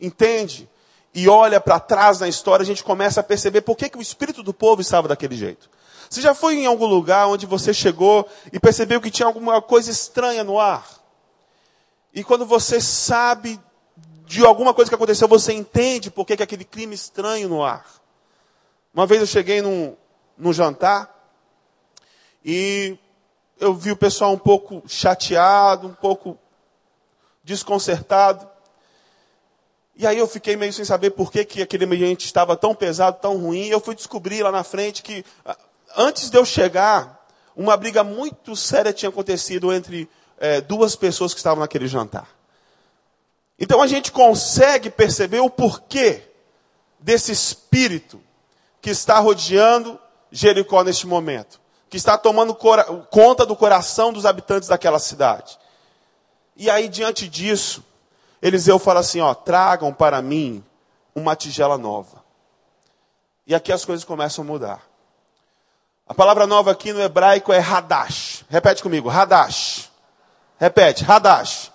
entende 0.00 0.68
e 1.14 1.28
olha 1.28 1.60
para 1.60 1.80
trás 1.80 2.20
na 2.20 2.28
história, 2.28 2.62
a 2.62 2.66
gente 2.66 2.84
começa 2.84 3.20
a 3.20 3.22
perceber 3.22 3.62
por 3.62 3.76
que, 3.76 3.88
que 3.88 3.98
o 3.98 4.02
espírito 4.02 4.42
do 4.42 4.52
povo 4.52 4.80
estava 4.80 5.08
daquele 5.08 5.36
jeito. 5.36 5.70
Você 6.08 6.20
já 6.20 6.34
foi 6.34 6.56
em 6.56 6.66
algum 6.66 6.86
lugar 6.86 7.28
onde 7.28 7.46
você 7.46 7.74
chegou 7.74 8.28
e 8.52 8.58
percebeu 8.58 9.00
que 9.00 9.10
tinha 9.10 9.26
alguma 9.26 9.60
coisa 9.60 9.90
estranha 9.90 10.42
no 10.42 10.58
ar? 10.58 10.86
E 12.14 12.24
quando 12.24 12.46
você 12.46 12.80
sabe 12.80 13.60
de 14.24 14.44
alguma 14.44 14.74
coisa 14.74 14.90
que 14.90 14.94
aconteceu, 14.94 15.26
você 15.28 15.52
entende 15.52 16.10
por 16.10 16.26
que, 16.26 16.36
que 16.36 16.42
aquele 16.42 16.64
clima 16.64 16.94
estranho 16.94 17.48
no 17.48 17.62
ar. 17.62 17.86
Uma 18.92 19.06
vez 19.06 19.20
eu 19.20 19.26
cheguei 19.26 19.62
num, 19.62 19.96
num 20.36 20.52
jantar 20.52 21.14
e 22.44 22.98
eu 23.60 23.74
vi 23.74 23.90
o 23.90 23.96
pessoal 23.96 24.32
um 24.32 24.38
pouco 24.38 24.82
chateado, 24.86 25.88
um 25.88 25.94
pouco 25.94 26.38
desconcertado. 27.42 28.48
E 29.98 30.06
aí 30.06 30.16
eu 30.16 30.28
fiquei 30.28 30.54
meio 30.54 30.72
sem 30.72 30.84
saber 30.84 31.10
por 31.10 31.32
que, 31.32 31.44
que 31.44 31.60
aquele 31.60 31.84
ambiente 31.84 32.24
estava 32.24 32.56
tão 32.56 32.72
pesado, 32.72 33.18
tão 33.20 33.36
ruim. 33.36 33.66
Eu 33.66 33.80
fui 33.80 33.96
descobrir 33.96 34.44
lá 34.44 34.52
na 34.52 34.62
frente 34.62 35.02
que 35.02 35.24
antes 35.96 36.30
de 36.30 36.38
eu 36.38 36.44
chegar, 36.44 37.26
uma 37.56 37.76
briga 37.76 38.04
muito 38.04 38.54
séria 38.54 38.92
tinha 38.92 39.08
acontecido 39.08 39.72
entre 39.72 40.08
é, 40.38 40.60
duas 40.60 40.94
pessoas 40.94 41.34
que 41.34 41.40
estavam 41.40 41.58
naquele 41.58 41.88
jantar. 41.88 42.28
Então 43.58 43.82
a 43.82 43.88
gente 43.88 44.12
consegue 44.12 44.88
perceber 44.88 45.40
o 45.40 45.50
porquê 45.50 46.22
desse 47.00 47.32
espírito 47.32 48.20
que 48.80 48.90
está 48.90 49.18
rodeando 49.18 49.98
Jericó 50.30 50.84
neste 50.84 51.08
momento, 51.08 51.60
que 51.90 51.96
está 51.96 52.16
tomando 52.16 52.54
conta 53.10 53.44
do 53.44 53.56
coração 53.56 54.12
dos 54.12 54.24
habitantes 54.24 54.68
daquela 54.68 55.00
cidade. 55.00 55.58
E 56.56 56.70
aí, 56.70 56.88
diante 56.88 57.28
disso, 57.28 57.84
Eliseu 58.40 58.78
fala 58.78 59.00
assim: 59.00 59.20
ó, 59.20 59.34
tragam 59.34 59.92
para 59.92 60.22
mim 60.22 60.64
uma 61.14 61.34
tigela 61.36 61.76
nova. 61.76 62.24
E 63.46 63.54
aqui 63.54 63.72
as 63.72 63.84
coisas 63.84 64.04
começam 64.04 64.44
a 64.44 64.46
mudar. 64.46 64.82
A 66.06 66.14
palavra 66.14 66.46
nova 66.46 66.70
aqui 66.70 66.92
no 66.92 67.02
hebraico 67.02 67.52
é 67.52 67.58
Hadash. 67.58 68.44
Repete 68.48 68.82
comigo, 68.82 69.10
Hadash. 69.10 69.90
Repete, 70.58 71.04
Hadash. 71.06 71.70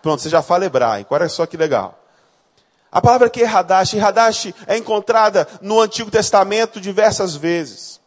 Pronto, 0.00 0.22
você 0.22 0.28
já 0.28 0.42
fala 0.42 0.64
hebraico, 0.64 1.14
olha 1.14 1.28
só 1.28 1.46
que 1.46 1.56
legal. 1.56 1.98
A 2.90 3.00
palavra 3.00 3.26
aqui 3.26 3.42
é 3.42 3.46
Hadash, 3.46 3.94
e 3.94 4.00
Hadash 4.00 4.54
é 4.66 4.78
encontrada 4.78 5.46
no 5.60 5.80
Antigo 5.80 6.10
Testamento 6.10 6.80
diversas 6.80 7.34
vezes. 7.34 8.00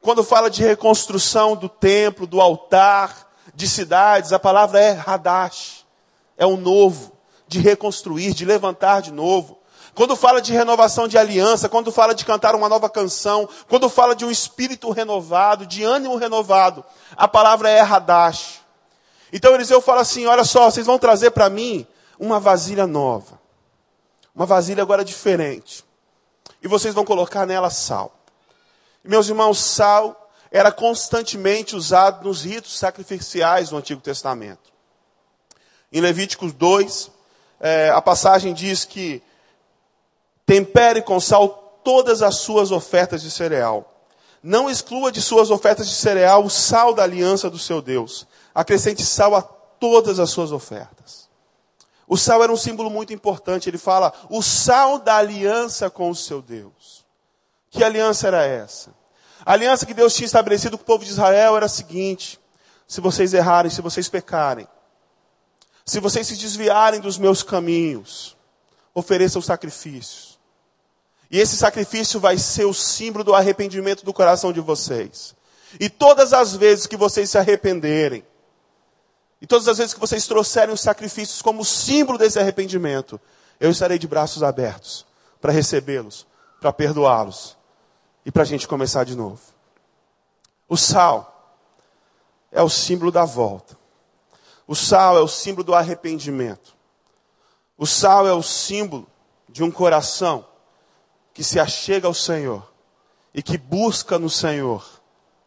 Quando 0.00 0.24
fala 0.24 0.50
de 0.50 0.62
reconstrução 0.62 1.54
do 1.54 1.68
templo, 1.68 2.26
do 2.26 2.40
altar, 2.40 3.28
de 3.54 3.68
cidades, 3.68 4.32
a 4.32 4.38
palavra 4.38 4.80
é 4.80 5.00
Hadash. 5.04 5.84
É 6.36 6.46
o 6.46 6.56
novo, 6.56 7.15
de 7.48 7.60
reconstruir, 7.60 8.34
de 8.34 8.44
levantar 8.44 9.02
de 9.02 9.12
novo. 9.12 9.58
Quando 9.94 10.14
fala 10.14 10.42
de 10.42 10.52
renovação 10.52 11.08
de 11.08 11.16
aliança, 11.16 11.68
quando 11.68 11.90
fala 11.90 12.14
de 12.14 12.24
cantar 12.24 12.54
uma 12.54 12.68
nova 12.68 12.90
canção, 12.90 13.48
quando 13.68 13.88
fala 13.88 14.14
de 14.14 14.24
um 14.24 14.30
espírito 14.30 14.90
renovado, 14.90 15.64
de 15.64 15.82
ânimo 15.82 16.16
renovado, 16.16 16.84
a 17.16 17.26
palavra 17.26 17.70
é 17.70 17.80
Hadash. 17.80 18.60
Então 19.32 19.54
Eliseu 19.54 19.80
fala 19.80 20.02
assim: 20.02 20.26
olha 20.26 20.44
só, 20.44 20.70
vocês 20.70 20.86
vão 20.86 20.98
trazer 20.98 21.30
para 21.30 21.48
mim 21.48 21.86
uma 22.18 22.38
vasilha 22.38 22.86
nova. 22.86 23.40
Uma 24.34 24.44
vasilha 24.44 24.82
agora 24.82 25.04
diferente. 25.04 25.82
E 26.62 26.68
vocês 26.68 26.94
vão 26.94 27.04
colocar 27.04 27.46
nela 27.46 27.70
sal. 27.70 28.12
Meus 29.02 29.28
irmãos, 29.28 29.58
sal 29.58 30.30
era 30.50 30.70
constantemente 30.70 31.74
usado 31.74 32.24
nos 32.24 32.42
ritos 32.42 32.78
sacrificiais 32.78 33.70
do 33.70 33.76
Antigo 33.76 34.00
Testamento. 34.00 34.72
Em 35.92 36.00
Levíticos 36.00 36.52
2, 36.52 37.10
é, 37.60 37.90
a 37.90 38.02
passagem 38.02 38.52
diz 38.52 38.84
que 38.84 39.22
Tempere 40.46 41.02
com 41.02 41.18
sal 41.18 41.80
todas 41.82 42.22
as 42.22 42.36
suas 42.36 42.70
ofertas 42.70 43.20
de 43.20 43.30
cereal. 43.32 43.92
Não 44.40 44.70
exclua 44.70 45.10
de 45.10 45.20
suas 45.20 45.50
ofertas 45.50 45.88
de 45.88 45.94
cereal 45.94 46.44
o 46.44 46.50
sal 46.50 46.94
da 46.94 47.02
aliança 47.02 47.50
do 47.50 47.58
seu 47.58 47.82
Deus. 47.82 48.28
Acrescente 48.54 49.04
sal 49.04 49.34
a 49.34 49.42
todas 49.42 50.20
as 50.20 50.30
suas 50.30 50.52
ofertas. 50.52 51.28
O 52.06 52.16
sal 52.16 52.44
era 52.44 52.52
um 52.52 52.56
símbolo 52.56 52.88
muito 52.88 53.12
importante. 53.12 53.68
Ele 53.68 53.78
fala, 53.78 54.12
o 54.30 54.40
sal 54.40 55.00
da 55.00 55.16
aliança 55.16 55.90
com 55.90 56.10
o 56.10 56.14
seu 56.14 56.40
Deus. 56.40 57.04
Que 57.68 57.82
aliança 57.82 58.28
era 58.28 58.44
essa? 58.44 58.94
A 59.44 59.52
aliança 59.52 59.84
que 59.84 59.94
Deus 59.94 60.14
tinha 60.14 60.26
estabelecido 60.26 60.78
com 60.78 60.84
o 60.84 60.86
povo 60.86 61.04
de 61.04 61.10
Israel 61.10 61.56
era 61.56 61.66
a 61.66 61.68
seguinte: 61.68 62.38
se 62.86 63.00
vocês 63.00 63.34
errarem, 63.34 63.70
se 63.70 63.82
vocês 63.82 64.08
pecarem, 64.08 64.68
se 65.86 66.00
vocês 66.00 66.26
se 66.26 66.36
desviarem 66.36 67.00
dos 67.00 67.16
meus 67.16 67.44
caminhos, 67.44 68.36
ofereçam 68.92 69.40
sacrifícios. 69.40 70.36
E 71.30 71.38
esse 71.38 71.56
sacrifício 71.56 72.18
vai 72.18 72.38
ser 72.38 72.64
o 72.64 72.74
símbolo 72.74 73.22
do 73.22 73.34
arrependimento 73.34 74.04
do 74.04 74.12
coração 74.12 74.52
de 74.52 74.60
vocês. 74.60 75.34
E 75.78 75.88
todas 75.88 76.32
as 76.32 76.56
vezes 76.56 76.86
que 76.86 76.96
vocês 76.96 77.30
se 77.30 77.38
arrependerem, 77.38 78.24
e 79.40 79.46
todas 79.46 79.68
as 79.68 79.78
vezes 79.78 79.94
que 79.94 80.00
vocês 80.00 80.26
trouxerem 80.26 80.74
os 80.74 80.80
sacrifícios 80.80 81.40
como 81.40 81.64
símbolo 81.64 82.18
desse 82.18 82.38
arrependimento, 82.38 83.20
eu 83.60 83.70
estarei 83.70 83.98
de 83.98 84.08
braços 84.08 84.42
abertos 84.42 85.06
para 85.40 85.52
recebê-los, 85.52 86.26
para 86.60 86.72
perdoá-los 86.72 87.56
e 88.24 88.32
para 88.32 88.42
a 88.42 88.46
gente 88.46 88.66
começar 88.66 89.04
de 89.04 89.14
novo. 89.14 89.40
O 90.68 90.76
sal 90.76 91.54
é 92.50 92.62
o 92.62 92.68
símbolo 92.68 93.12
da 93.12 93.24
volta. 93.24 93.76
O 94.66 94.74
sal 94.74 95.16
é 95.16 95.20
o 95.20 95.28
símbolo 95.28 95.64
do 95.64 95.74
arrependimento. 95.74 96.76
O 97.78 97.86
sal 97.86 98.26
é 98.26 98.32
o 98.32 98.42
símbolo 98.42 99.06
de 99.48 99.62
um 99.62 99.70
coração 99.70 100.46
que 101.32 101.44
se 101.44 101.60
achega 101.60 102.06
ao 102.06 102.14
Senhor 102.14 102.66
e 103.32 103.42
que 103.42 103.58
busca 103.58 104.18
no 104.18 104.30
Senhor 104.30 104.84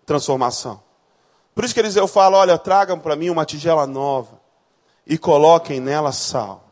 transformação. 0.06 0.82
Por 1.54 1.66
isso 1.66 1.74
que 1.74 1.80
Eliseu 1.80 2.08
fala: 2.08 2.38
olha, 2.38 2.58
tragam 2.58 3.00
para 3.00 3.16
mim 3.16 3.30
uma 3.30 3.46
tigela 3.46 3.86
nova 3.86 4.40
e 5.06 5.18
coloquem 5.18 5.80
nela 5.80 6.12
sal. 6.12 6.64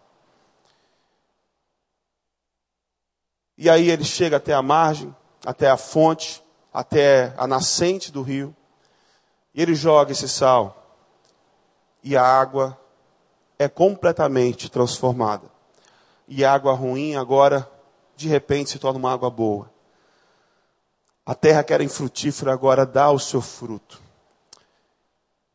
E 3.58 3.70
aí 3.70 3.89
ele 3.89 4.06
chega 4.06 4.38
até 4.38 4.54
a 4.54 4.62
margem, 4.62 5.13
até 5.44 5.68
a 5.70 5.75
fonte, 5.75 6.44
até 6.72 7.34
a 7.38 7.48
nascente 7.48 8.12
do 8.12 8.22
rio, 8.22 8.56
e 9.54 9.62
ele 9.62 9.74
joga 9.74 10.12
esse 10.12 10.30
sal, 10.30 10.87
e 12.04 12.16
a 12.16 12.24
água 12.24 12.77
é 13.60 13.68
completamente 13.68 14.70
transformada. 14.70 15.50
e 16.27 16.44
água 16.44 16.74
ruim 16.74 17.16
agora, 17.16 17.70
de 18.16 18.27
repente, 18.27 18.72
se 18.72 18.80
torna 18.80 19.00
uma 19.00 19.13
água 19.13 19.30
boa. 19.30 19.72
A 21.25 21.34
terra 21.34 21.63
que 21.63 21.74
era 21.74 21.84
infrutífera 21.84 22.51
agora 22.51 22.86
dá 22.86 23.10
o 23.10 23.20
seu 23.20 23.42
fruto. 23.42 24.01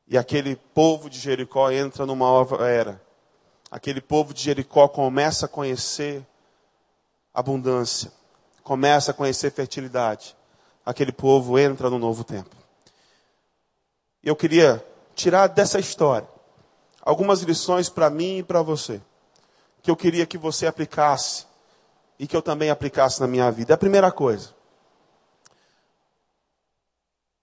E 0.09 0.17
aquele 0.17 0.57
povo 0.57 1.11
de 1.11 1.19
Jericó 1.19 1.71
entra 1.71 2.07
numa 2.07 2.25
nova 2.25 2.67
era. 2.67 3.01
Aquele 3.71 4.01
povo 4.01 4.33
de 4.33 4.43
Jericó 4.43 4.89
começa 4.89 5.45
a 5.45 5.49
conhecer 5.49 6.27
abundância, 7.35 8.13
começa 8.63 9.11
a 9.11 9.15
conhecer 9.15 9.51
fertilidade. 9.51 10.37
Aquele 10.85 11.13
povo 11.13 11.59
entra 11.59 11.89
no 11.89 11.99
novo 11.99 12.25
tempo. 12.25 12.55
Eu 14.23 14.37
queria 14.37 14.85
tirar 15.15 15.49
dessa 15.49 15.79
história 15.79 16.32
algumas 17.03 17.43
lições 17.43 17.89
para 17.89 18.09
mim 18.09 18.39
e 18.39 18.43
para 18.43 18.63
você, 18.63 19.03
que 19.83 19.91
eu 19.91 19.97
queria 19.97 20.25
que 20.25 20.39
você 20.39 20.67
aplicasse 20.67 21.47
e 22.19 22.27
que 22.27 22.37
eu 22.37 22.41
também 22.41 22.71
aplicasse 22.71 23.21
na 23.21 23.27
minha 23.27 23.51
vida. 23.51 23.75
A 23.75 23.79
primeira 23.79 24.11
coisa, 24.11 24.55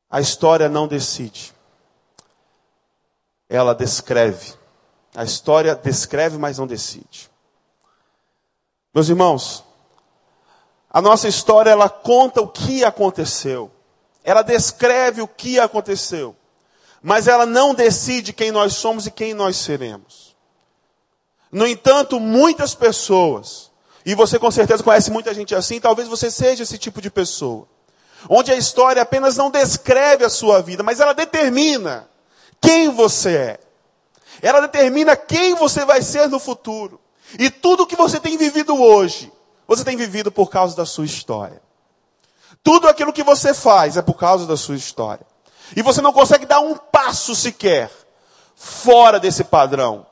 a 0.10 0.20
história 0.20 0.68
não 0.68 0.88
decide 0.88 1.54
ela 3.50 3.74
descreve. 3.74 4.54
A 5.16 5.24
história 5.24 5.76
descreve, 5.76 6.38
mas 6.38 6.60
não 6.60 6.68
decide. 6.68 7.30
Meus 8.94 9.10
irmãos, 9.10 9.66
a 10.90 11.02
nossa 11.02 11.28
história 11.28 11.72
ela 11.72 11.90
conta 11.90 12.42
o 12.42 12.48
que 12.48 12.84
aconteceu. 12.84 13.72
Ela 14.24 14.44
descreve 14.44 15.22
o 15.22 15.28
que 15.28 15.60
aconteceu. 15.60 16.36
Mas 17.02 17.28
ela 17.28 17.46
não 17.46 17.74
decide 17.74 18.34
quem 18.34 18.52
nós 18.52 18.74
somos 18.74 19.06
e 19.06 19.12
quem 19.12 19.34
nós 19.34 19.56
seremos. 19.58 20.36
No 21.52 21.66
entanto, 21.66 22.20
muitas 22.20 22.76
pessoas, 22.76 23.72
e 24.06 24.14
você 24.14 24.38
com 24.38 24.52
certeza 24.52 24.84
conhece 24.84 25.10
muita 25.10 25.34
gente 25.34 25.56
assim, 25.56 25.80
talvez 25.80 26.08
você 26.08 26.30
seja 26.30 26.64
esse 26.64 26.78
tipo 26.78 27.02
de 27.02 27.10
pessoa, 27.10 27.68
onde 28.30 28.52
a 28.52 28.56
história 28.56 29.02
apenas 29.02 29.38
não 29.38 29.50
descreve 29.50 30.24
a 30.24 30.30
sua 30.30 30.62
vida, 30.62 30.84
mas 30.84 31.00
ela 31.00 31.14
determina 31.14 32.08
quem 32.62 32.90
você 32.90 33.36
é. 33.36 33.60
Ela 34.42 34.62
determina 34.62 35.16
quem 35.16 35.56
você 35.56 35.84
vai 35.86 36.02
ser 36.02 36.28
no 36.28 36.40
futuro. 36.40 37.00
E 37.38 37.50
tudo 37.50 37.86
que 37.86 37.96
você 37.96 38.20
tem 38.20 38.38
vivido 38.38 38.76
hoje, 38.76 39.32
você 39.68 39.84
tem 39.84 39.98
vivido 39.98 40.32
por 40.32 40.50
causa 40.50 40.76
da 40.76 40.86
sua 40.86 41.06
história. 41.06 41.62
Tudo 42.64 42.88
aquilo 42.88 43.14
que 43.14 43.24
você 43.24 43.54
faz 43.54 43.98
é 43.98 44.02
por 44.02 44.16
causa 44.16 44.46
da 44.46 44.58
sua 44.58 44.76
história. 44.76 45.26
E 45.76 45.82
você 45.82 46.02
não 46.02 46.14
consegue 46.14 46.46
dar 46.46 46.60
um 46.60 46.76
passo 46.76 47.36
sequer 47.36 47.92
fora 48.56 49.20
desse 49.20 49.44
padrão, 49.44 50.06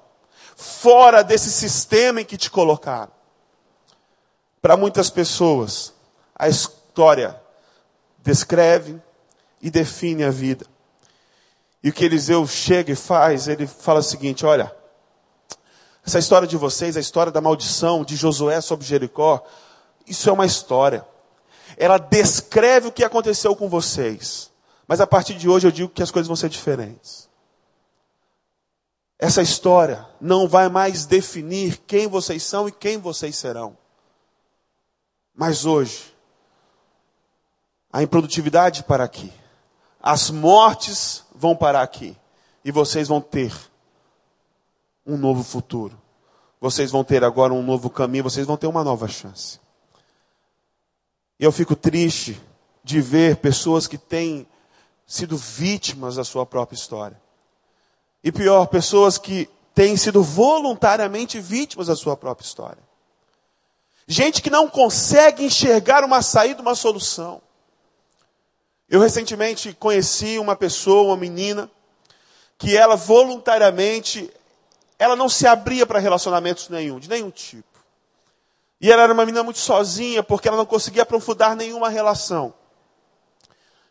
fora 0.56 1.24
desse 1.24 1.52
sistema 1.52 2.22
em 2.22 2.26
que 2.26 2.38
te 2.38 2.50
colocaram. 2.50 3.12
Para 4.62 4.78
muitas 4.78 5.10
pessoas, 5.10 5.94
a 6.36 6.48
história 6.48 7.40
descreve 8.20 9.02
e 9.62 9.70
define 9.70 10.24
a 10.24 10.32
vida. 10.32 10.66
E 11.84 11.90
o 11.90 11.94
que 11.94 12.06
Eliseu 12.06 12.46
chega 12.48 12.92
e 12.92 12.96
faz, 12.96 13.48
ele 13.48 13.68
fala 13.68 14.00
o 14.00 14.04
seguinte: 14.04 14.46
olha, 14.46 14.76
essa 16.06 16.20
história 16.20 16.48
de 16.48 16.58
vocês, 16.58 16.98
a 16.98 17.02
história 17.02 17.32
da 17.32 17.42
maldição 17.42 18.04
de 18.04 18.16
Josué 18.16 18.62
sobre 18.62 18.86
Jericó, 18.86 19.44
isso 20.06 20.30
é 20.30 20.34
uma 20.34 20.46
história. 20.46 21.06
Ela 21.78 21.98
descreve 21.98 22.88
o 22.88 22.92
que 22.92 23.04
aconteceu 23.04 23.56
com 23.56 23.68
vocês. 23.68 24.50
Mas 24.88 25.02
a 25.02 25.08
partir 25.08 25.36
de 25.36 25.50
hoje 25.50 25.68
eu 25.68 25.72
digo 25.72 25.90
que 25.90 26.02
as 26.02 26.12
coisas 26.12 26.28
vão 26.28 26.36
ser 26.36 26.50
diferentes. 26.50 27.28
Essa 29.20 29.42
história 29.42 30.08
não 30.22 30.48
vai 30.48 30.70
mais 30.70 31.06
definir 31.06 31.78
quem 31.86 32.08
vocês 32.08 32.44
são 32.44 32.68
e 32.68 32.72
quem 32.72 32.98
vocês 32.98 33.36
serão. 33.36 33.78
Mas 35.36 35.66
hoje, 35.66 36.16
a 37.92 38.02
improdutividade 38.02 38.84
para 38.84 39.04
aqui, 39.04 39.34
as 40.02 40.30
mortes 40.30 41.24
vão 41.36 41.56
parar 41.56 41.82
aqui. 41.82 42.16
E 42.64 42.72
vocês 42.72 43.08
vão 43.08 43.22
ter 43.22 43.54
um 45.06 45.18
novo 45.18 45.44
futuro. 45.44 46.00
Vocês 46.60 46.92
vão 46.92 47.04
ter 47.04 47.24
agora 47.24 47.54
um 47.54 47.64
novo 47.64 47.90
caminho, 47.90 48.24
vocês 48.24 48.46
vão 48.46 48.58
ter 48.58 48.68
uma 48.68 48.84
nova 48.84 49.08
chance. 49.08 49.60
E 51.40 51.44
eu 51.44 51.52
fico 51.52 51.76
triste 51.76 52.42
de 52.84 53.00
ver 53.00 53.38
pessoas 53.38 53.88
que 53.88 53.98
têm 53.98 54.48
sido 55.08 55.38
vítimas 55.38 56.18
da 56.18 56.26
sua 56.26 56.46
própria 56.46 56.76
história. 56.76 57.20
E 58.22 58.32
pior, 58.32 58.68
pessoas 58.68 59.18
que 59.18 59.50
têm 59.74 59.96
sido 59.96 60.22
voluntariamente 60.22 61.40
vítimas 61.40 61.88
da 61.88 61.96
sua 61.96 62.18
própria 62.18 62.46
história. 62.46 62.84
Gente 64.06 64.42
que 64.42 64.50
não 64.50 64.70
consegue 64.70 65.46
enxergar 65.46 66.04
uma 66.04 66.22
saída, 66.22 66.62
uma 66.62 66.76
solução. 66.76 67.42
Eu 68.90 69.00
recentemente 69.00 69.74
conheci 69.74 70.40
uma 70.40 70.56
pessoa, 70.56 71.10
uma 71.10 71.18
menina, 71.18 71.70
que 72.58 72.76
ela 72.76 72.96
voluntariamente, 72.96 74.32
ela 74.98 75.16
não 75.16 75.30
se 75.30 75.46
abria 75.46 75.86
para 75.86 76.00
relacionamentos 76.00 76.70
nenhum, 76.70 77.00
de 77.00 77.10
nenhum 77.10 77.30
tipo. 77.30 77.78
E 78.80 78.92
ela 78.92 79.04
era 79.04 79.14
uma 79.14 79.26
menina 79.26 79.44
muito 79.44 79.60
sozinha, 79.60 80.24
porque 80.24 80.48
ela 80.48 80.58
não 80.58 80.66
conseguia 80.66 81.04
aprofundar 81.04 81.56
nenhuma 81.56 81.90
relação. 81.90 82.54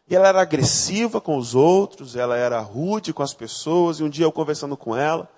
E 0.09 0.15
ela 0.15 0.29
era 0.29 0.41
agressiva 0.41 1.21
com 1.21 1.37
os 1.37 1.55
outros, 1.55 2.15
ela 2.15 2.37
era 2.37 2.61
rude 2.61 3.13
com 3.13 3.23
as 3.23 3.35
pessoas, 3.35 3.99
e 3.99 4.05
um 4.05 4.09
dia 4.09 4.25
eu 4.25 4.33
conversando 4.33 4.77
com 4.77 4.95
ela, 4.95 5.29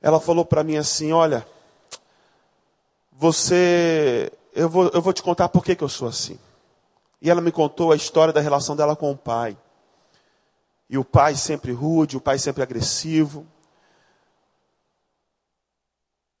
ela 0.00 0.20
falou 0.20 0.44
para 0.44 0.62
mim 0.62 0.76
assim: 0.76 1.12
Olha, 1.12 1.44
você, 3.10 4.32
eu 4.54 4.68
vou, 4.68 4.88
eu 4.94 5.02
vou 5.02 5.12
te 5.12 5.22
contar 5.22 5.48
por 5.48 5.64
que, 5.64 5.74
que 5.74 5.82
eu 5.82 5.88
sou 5.88 6.08
assim. 6.08 6.38
E 7.20 7.28
ela 7.28 7.40
me 7.40 7.52
contou 7.52 7.92
a 7.92 7.96
história 7.96 8.32
da 8.32 8.40
relação 8.40 8.76
dela 8.76 8.94
com 8.94 9.10
o 9.10 9.16
pai. 9.16 9.56
E 10.88 10.96
o 10.96 11.04
pai 11.04 11.34
sempre 11.34 11.72
rude, 11.72 12.16
o 12.16 12.20
pai 12.20 12.38
sempre 12.38 12.62
agressivo. 12.62 13.46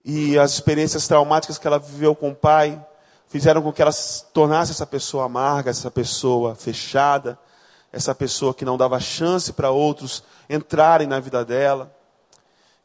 E 0.04 0.38
as 0.38 0.52
experiências 0.52 1.06
traumáticas 1.06 1.58
que 1.58 1.66
ela 1.66 1.78
viveu 1.78 2.14
com 2.14 2.30
o 2.30 2.34
pai 2.34 2.82
fizeram 3.30 3.62
com 3.62 3.72
que 3.72 3.80
ela 3.80 3.92
se 3.92 4.24
tornasse 4.26 4.72
essa 4.72 4.84
pessoa 4.84 5.24
amarga, 5.24 5.70
essa 5.70 5.90
pessoa 5.90 6.54
fechada, 6.54 7.38
essa 7.92 8.14
pessoa 8.14 8.52
que 8.52 8.64
não 8.64 8.76
dava 8.76 9.00
chance 9.00 9.52
para 9.52 9.70
outros 9.70 10.22
entrarem 10.48 11.06
na 11.06 11.20
vida 11.20 11.44
dela. 11.44 11.94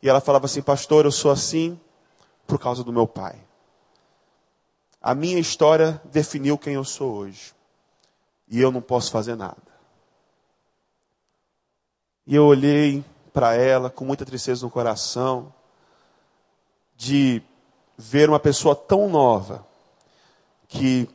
E 0.02 0.08
ela 0.08 0.22
falava 0.22 0.46
assim: 0.46 0.62
Pastor, 0.62 1.04
eu 1.04 1.12
sou 1.12 1.32
assim 1.32 1.78
por 2.46 2.60
causa 2.60 2.84
do 2.84 2.94
meu 2.94 3.08
pai. 3.08 3.36
A 5.02 5.14
minha 5.14 5.40
história 5.40 6.00
definiu 6.06 6.58
quem 6.58 6.76
eu 6.76 6.84
sou 6.84 7.14
hoje 7.14 7.54
e 8.48 8.62
eu 8.62 8.72
não 8.72 8.82
posso 8.82 9.12
fazer 9.12 9.36
nada. 9.36 9.58
E 12.26 12.36
eu 12.36 12.46
olhei 12.46 13.04
para 13.34 13.56
ela 13.56 13.90
com 13.90 14.06
muita 14.06 14.26
tristeza 14.26 14.66
no 14.66 14.72
coração, 14.72 15.54
de 16.96 17.42
ver 17.98 18.30
uma 18.30 18.40
pessoa 18.40 18.76
tão 18.76 19.10
nova, 19.10 19.66
que 20.76 21.10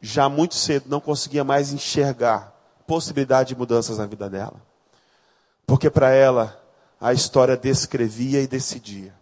já 0.00 0.28
muito 0.28 0.54
cedo 0.54 0.84
não 0.88 1.00
conseguia 1.00 1.42
mais 1.42 1.72
enxergar 1.72 2.54
possibilidade 2.86 3.50
de 3.50 3.56
mudanças 3.56 3.98
na 3.98 4.06
vida 4.06 4.28
dela. 4.28 4.60
Porque 5.66 5.90
para 5.90 6.10
ela 6.10 6.62
a 7.00 7.12
história 7.12 7.56
descrevia 7.56 8.40
e 8.42 8.46
decidia. 8.46 9.14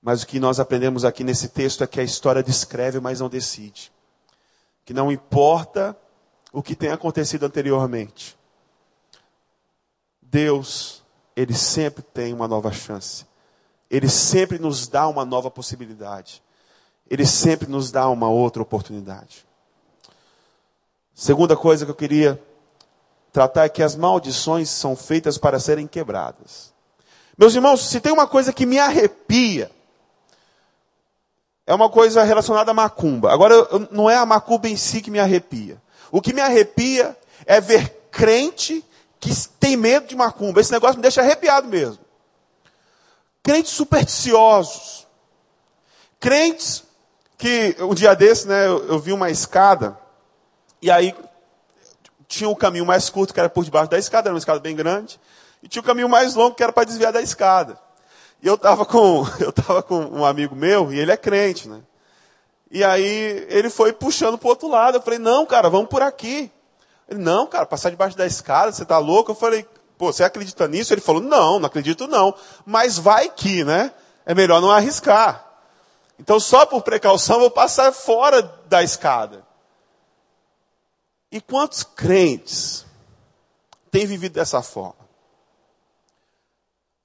Mas 0.00 0.22
o 0.22 0.26
que 0.26 0.40
nós 0.40 0.58
aprendemos 0.58 1.04
aqui 1.04 1.22
nesse 1.22 1.48
texto 1.48 1.84
é 1.84 1.86
que 1.86 2.00
a 2.00 2.04
história 2.04 2.42
descreve, 2.42 3.00
mas 3.00 3.20
não 3.20 3.28
decide. 3.28 3.92
Que 4.84 4.92
não 4.92 5.12
importa 5.12 5.96
o 6.52 6.62
que 6.62 6.74
tem 6.74 6.90
acontecido 6.90 7.46
anteriormente. 7.46 8.36
Deus, 10.20 11.04
Ele 11.36 11.54
sempre 11.54 12.02
tem 12.02 12.32
uma 12.32 12.48
nova 12.48 12.72
chance. 12.72 13.26
Ele 13.88 14.08
sempre 14.08 14.58
nos 14.58 14.88
dá 14.88 15.06
uma 15.06 15.24
nova 15.24 15.50
possibilidade. 15.50 16.42
Ele 17.10 17.26
sempre 17.26 17.68
nos 17.68 17.90
dá 17.90 18.08
uma 18.08 18.28
outra 18.28 18.62
oportunidade. 18.62 19.44
Segunda 21.14 21.56
coisa 21.56 21.84
que 21.84 21.90
eu 21.90 21.96
queria 21.96 22.42
tratar 23.32 23.64
é 23.64 23.68
que 23.68 23.82
as 23.82 23.96
maldições 23.96 24.68
são 24.68 24.96
feitas 24.96 25.38
para 25.38 25.60
serem 25.60 25.86
quebradas. 25.86 26.72
Meus 27.36 27.54
irmãos, 27.54 27.88
se 27.88 28.00
tem 28.00 28.12
uma 28.12 28.26
coisa 28.26 28.52
que 28.52 28.66
me 28.66 28.78
arrepia, 28.78 29.70
é 31.66 31.74
uma 31.74 31.88
coisa 31.88 32.22
relacionada 32.22 32.70
à 32.70 32.74
macumba. 32.74 33.32
Agora, 33.32 33.54
não 33.90 34.10
é 34.10 34.16
a 34.16 34.26
macumba 34.26 34.68
em 34.68 34.76
si 34.76 35.00
que 35.00 35.10
me 35.10 35.18
arrepia. 35.18 35.80
O 36.10 36.20
que 36.20 36.32
me 36.32 36.40
arrepia 36.40 37.16
é 37.46 37.60
ver 37.60 37.88
crente 38.10 38.84
que 39.18 39.30
tem 39.58 39.76
medo 39.76 40.06
de 40.06 40.16
macumba. 40.16 40.60
Esse 40.60 40.72
negócio 40.72 40.96
me 40.96 41.02
deixa 41.02 41.20
arrepiado 41.20 41.68
mesmo. 41.68 41.98
Crentes 43.42 43.72
supersticiosos. 43.72 45.06
Crentes 46.20 46.84
que, 47.42 47.76
um 47.80 47.92
dia 47.92 48.14
desse, 48.14 48.46
né, 48.46 48.68
eu, 48.68 48.86
eu 48.86 49.00
vi 49.00 49.12
uma 49.12 49.28
escada, 49.28 49.98
e 50.80 50.88
aí 50.88 51.12
tinha 52.28 52.48
um 52.48 52.54
caminho 52.54 52.86
mais 52.86 53.10
curto 53.10 53.34
que 53.34 53.40
era 53.40 53.48
por 53.48 53.64
debaixo 53.64 53.90
da 53.90 53.98
escada, 53.98 54.28
era 54.28 54.34
uma 54.34 54.38
escada 54.38 54.60
bem 54.60 54.76
grande, 54.76 55.18
e 55.60 55.66
tinha 55.66 55.82
um 55.82 55.84
caminho 55.84 56.08
mais 56.08 56.36
longo 56.36 56.54
que 56.54 56.62
era 56.62 56.72
para 56.72 56.84
desviar 56.84 57.12
da 57.12 57.20
escada. 57.20 57.76
E 58.40 58.46
eu 58.46 58.54
estava 58.54 58.84
com, 58.84 59.26
eu 59.42 59.82
com 59.82 60.04
um 60.04 60.24
amigo 60.24 60.54
meu, 60.54 60.92
e 60.92 61.00
ele 61.00 61.10
é 61.10 61.16
crente, 61.16 61.68
né? 61.68 61.80
E 62.70 62.84
aí 62.84 63.44
ele 63.48 63.68
foi 63.68 63.92
puxando 63.92 64.38
para 64.38 64.46
o 64.46 64.50
outro 64.50 64.68
lado. 64.68 64.98
Eu 64.98 65.02
falei, 65.02 65.18
não, 65.18 65.44
cara, 65.44 65.68
vamos 65.68 65.88
por 65.88 66.00
aqui. 66.00 66.48
Ele, 67.08 67.20
não, 67.20 67.46
cara, 67.48 67.66
passar 67.66 67.90
debaixo 67.90 68.16
da 68.16 68.24
escada, 68.24 68.70
você 68.70 68.84
está 68.84 68.98
louco? 68.98 69.32
Eu 69.32 69.34
falei, 69.34 69.66
pô, 69.98 70.12
você 70.12 70.22
acredita 70.22 70.68
nisso? 70.68 70.94
Ele 70.94 71.00
falou, 71.00 71.20
não, 71.20 71.58
não 71.58 71.66
acredito 71.66 72.06
não. 72.06 72.34
Mas 72.64 72.98
vai 72.98 73.28
que, 73.28 73.64
né? 73.64 73.92
É 74.24 74.32
melhor 74.32 74.60
não 74.60 74.70
arriscar. 74.70 75.51
Então, 76.18 76.38
só 76.38 76.64
por 76.66 76.82
precaução, 76.82 77.40
vou 77.40 77.50
passar 77.50 77.92
fora 77.92 78.42
da 78.66 78.82
escada. 78.82 79.46
E 81.30 81.40
quantos 81.40 81.82
crentes 81.82 82.86
têm 83.90 84.06
vivido 84.06 84.34
dessa 84.34 84.62
forma? 84.62 85.02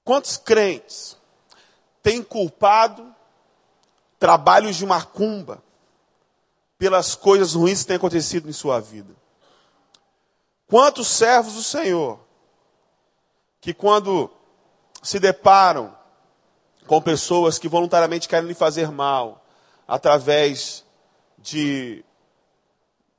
Quantos 0.04 0.36
crentes 0.36 1.16
têm 2.02 2.22
culpado 2.22 3.14
trabalhos 4.18 4.76
de 4.76 4.86
macumba 4.86 5.62
pelas 6.78 7.14
coisas 7.14 7.54
ruins 7.54 7.80
que 7.80 7.88
têm 7.88 7.96
acontecido 7.96 8.48
em 8.48 8.52
sua 8.52 8.80
vida? 8.80 9.14
Quantos 10.66 11.08
servos 11.08 11.54
do 11.54 11.62
Senhor 11.62 12.20
que 13.60 13.72
quando 13.74 14.30
se 15.02 15.18
deparam 15.18 15.97
com 16.88 17.02
pessoas 17.02 17.58
que 17.58 17.68
voluntariamente 17.68 18.26
querem 18.26 18.48
lhe 18.48 18.54
fazer 18.54 18.90
mal 18.90 19.44
através 19.86 20.84
de 21.36 22.02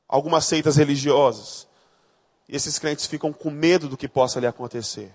algumas 0.07 0.43
seitas 0.43 0.75
religiosas, 0.75 1.67
e 2.47 2.55
esses 2.55 2.79
crentes 2.79 3.05
ficam 3.05 3.31
com 3.31 3.51
medo 3.51 3.87
do 3.87 3.95
que 3.95 4.07
possa 4.07 4.39
lhe 4.39 4.47
acontecer. 4.47 5.13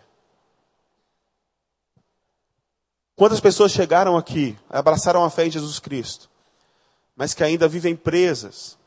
Quantas 3.16 3.40
pessoas 3.40 3.72
chegaram 3.72 4.16
aqui, 4.16 4.56
abraçaram 4.70 5.24
a 5.24 5.30
fé 5.30 5.46
em 5.46 5.50
Jesus 5.50 5.80
Cristo, 5.80 6.30
mas 7.16 7.34
que 7.34 7.42
ainda 7.42 7.66
vivem 7.66 7.96
presas 7.96 8.78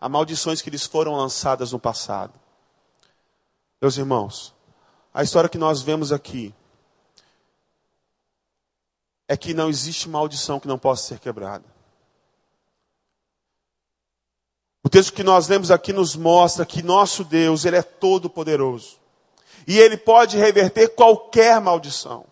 a 0.00 0.08
maldições 0.08 0.62
que 0.62 0.70
lhes 0.70 0.86
foram 0.86 1.16
lançadas 1.16 1.72
no 1.72 1.80
passado? 1.80 2.32
Meus 3.82 3.98
irmãos, 3.98 4.54
a 5.12 5.24
história 5.24 5.50
que 5.50 5.58
nós 5.58 5.82
vemos 5.82 6.12
aqui 6.12 6.54
é 9.28 9.36
que 9.36 9.54
não 9.54 9.68
existe 9.68 10.08
maldição 10.08 10.60
que 10.60 10.68
não 10.68 10.78
possa 10.78 11.08
ser 11.08 11.18
quebrada. 11.18 11.64
O 14.82 14.88
texto 14.88 15.12
que 15.12 15.22
nós 15.22 15.48
lemos 15.48 15.70
aqui 15.70 15.92
nos 15.92 16.14
mostra 16.14 16.66
que 16.66 16.82
nosso 16.82 17.24
Deus, 17.24 17.64
ele 17.64 17.76
é 17.76 17.82
todo 17.82 18.28
poderoso. 18.28 18.98
E 19.66 19.78
ele 19.78 19.96
pode 19.96 20.36
reverter 20.36 20.88
qualquer 20.88 21.60
maldição 21.60 22.26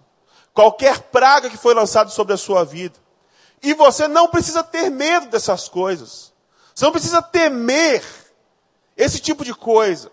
qualquer 0.53 1.01
praga 1.01 1.51
que 1.51 1.57
foi 1.57 1.75
lançada 1.75 2.11
sobre 2.11 2.35
a 2.35 2.39
sua 2.39 2.65
vida. 2.65 2.99
E 3.63 3.75
você 3.75 4.09
não 4.09 4.29
precisa 4.29 4.63
ter 4.63 4.91
medo 4.91 5.27
dessas 5.29 5.69
coisas. 5.69 6.33
Você 6.75 6.85
não 6.85 6.93
precisa 6.93 7.23
temer 7.23 8.03
esse 8.97 9.21
tipo 9.21 9.45
de 9.45 9.55
coisa. 9.55 10.11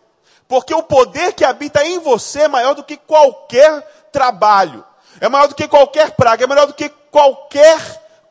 Porque 0.47 0.73
o 0.73 0.83
poder 0.83 1.33
que 1.33 1.43
habita 1.43 1.83
em 1.83 1.99
você 1.99 2.43
é 2.43 2.47
maior 2.47 2.73
do 2.73 2.83
que 2.83 2.97
qualquer 2.97 3.81
trabalho. 4.11 4.85
É 5.19 5.27
maior 5.27 5.47
do 5.47 5.55
que 5.55 5.67
qualquer 5.67 6.11
praga. 6.11 6.43
É 6.43 6.47
maior 6.47 6.65
do 6.65 6.73
que 6.73 6.89
qualquer 6.89 7.79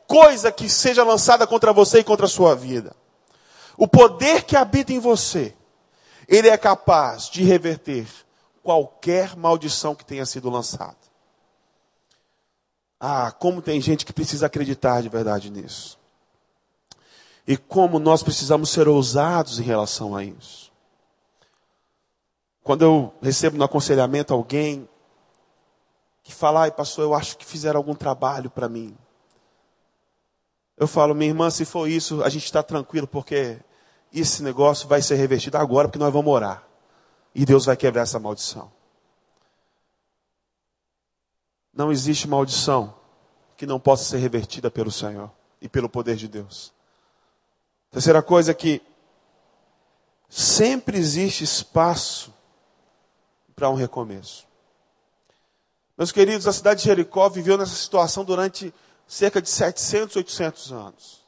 coisa 0.07 0.51
que 0.51 0.67
seja 0.67 1.03
lançada 1.03 1.45
contra 1.45 1.71
você 1.71 1.99
e 1.99 2.03
contra 2.03 2.25
a 2.25 2.29
sua 2.29 2.55
vida. 2.55 2.95
O 3.77 3.87
poder 3.87 4.43
que 4.43 4.55
habita 4.55 4.91
em 4.91 4.99
você, 4.99 5.53
ele 6.27 6.49
é 6.49 6.57
capaz 6.57 7.29
de 7.29 7.43
reverter 7.43 8.07
qualquer 8.63 9.35
maldição 9.35 9.95
que 9.95 10.03
tenha 10.03 10.25
sido 10.25 10.49
lançada. 10.49 10.97
Ah, 12.99 13.31
como 13.31 13.61
tem 13.61 13.79
gente 13.79 14.05
que 14.05 14.11
precisa 14.11 14.47
acreditar 14.47 15.01
de 15.01 15.09
verdade 15.09 15.49
nisso. 15.49 15.97
E 17.47 17.55
como 17.55 17.97
nós 17.97 18.21
precisamos 18.21 18.69
ser 18.69 18.87
ousados 18.87 19.59
em 19.59 19.63
relação 19.63 20.15
a 20.15 20.23
isso. 20.23 20.71
Quando 22.61 22.83
eu 22.83 23.13
recebo 23.21 23.57
no 23.57 23.63
aconselhamento 23.63 24.33
alguém 24.33 24.87
que 26.29 26.35
fala, 26.35 26.61
ai 26.61 26.71
pastor, 26.71 27.03
eu 27.03 27.15
acho 27.15 27.35
que 27.37 27.45
fizeram 27.45 27.79
algum 27.79 27.95
trabalho 27.95 28.51
para 28.51 28.69
mim. 28.69 28.95
Eu 30.77 30.87
falo, 30.87 31.15
minha 31.15 31.29
irmã, 31.29 31.49
se 31.49 31.65
for 31.65 31.89
isso, 31.89 32.23
a 32.23 32.29
gente 32.29 32.45
está 32.45 32.61
tranquilo, 32.61 33.07
porque 33.07 33.59
esse 34.13 34.43
negócio 34.43 34.87
vai 34.87 35.01
ser 35.01 35.15
revertido 35.15 35.57
agora, 35.57 35.87
porque 35.87 35.97
nós 35.97 36.13
vamos 36.13 36.31
orar. 36.31 36.63
E 37.33 37.45
Deus 37.45 37.65
vai 37.65 37.75
quebrar 37.75 38.03
essa 38.03 38.19
maldição. 38.19 38.71
Não 41.73 41.91
existe 41.91 42.27
maldição 42.27 42.93
que 43.57 43.65
não 43.65 43.79
possa 43.79 44.03
ser 44.03 44.17
revertida 44.17 44.69
pelo 44.69 44.91
Senhor 44.91 45.31
e 45.59 45.67
pelo 45.67 45.89
poder 45.89 46.15
de 46.15 46.27
Deus. 46.27 46.71
Terceira 47.89 48.21
coisa 48.21 48.51
é 48.51 48.53
que 48.53 48.81
sempre 50.29 50.97
existe 50.97 51.43
espaço 51.43 52.31
para 53.55 53.69
um 53.69 53.75
recomeço. 53.75 54.48
Meus 55.99 56.13
queridos, 56.13 56.47
a 56.47 56.53
cidade 56.53 56.79
de 56.79 56.85
Jericó 56.85 57.27
viveu 57.27 57.57
nessa 57.57 57.75
situação 57.75 58.23
durante 58.23 58.73
cerca 59.05 59.41
de 59.41 59.49
700, 59.49 60.15
800 60.15 60.71
anos. 60.71 61.25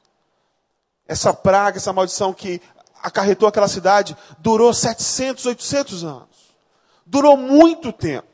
Essa 1.05 1.33
praga, 1.33 1.75
essa 1.75 1.91
maldição 1.91 2.33
que 2.33 2.61
acarretou 3.03 3.49
aquela 3.49 3.67
cidade 3.67 4.15
durou 4.39 4.73
700, 4.73 5.45
800 5.45 6.05
anos. 6.05 6.55
Durou 7.05 7.35
muito 7.35 7.91
tempo. 7.91 8.29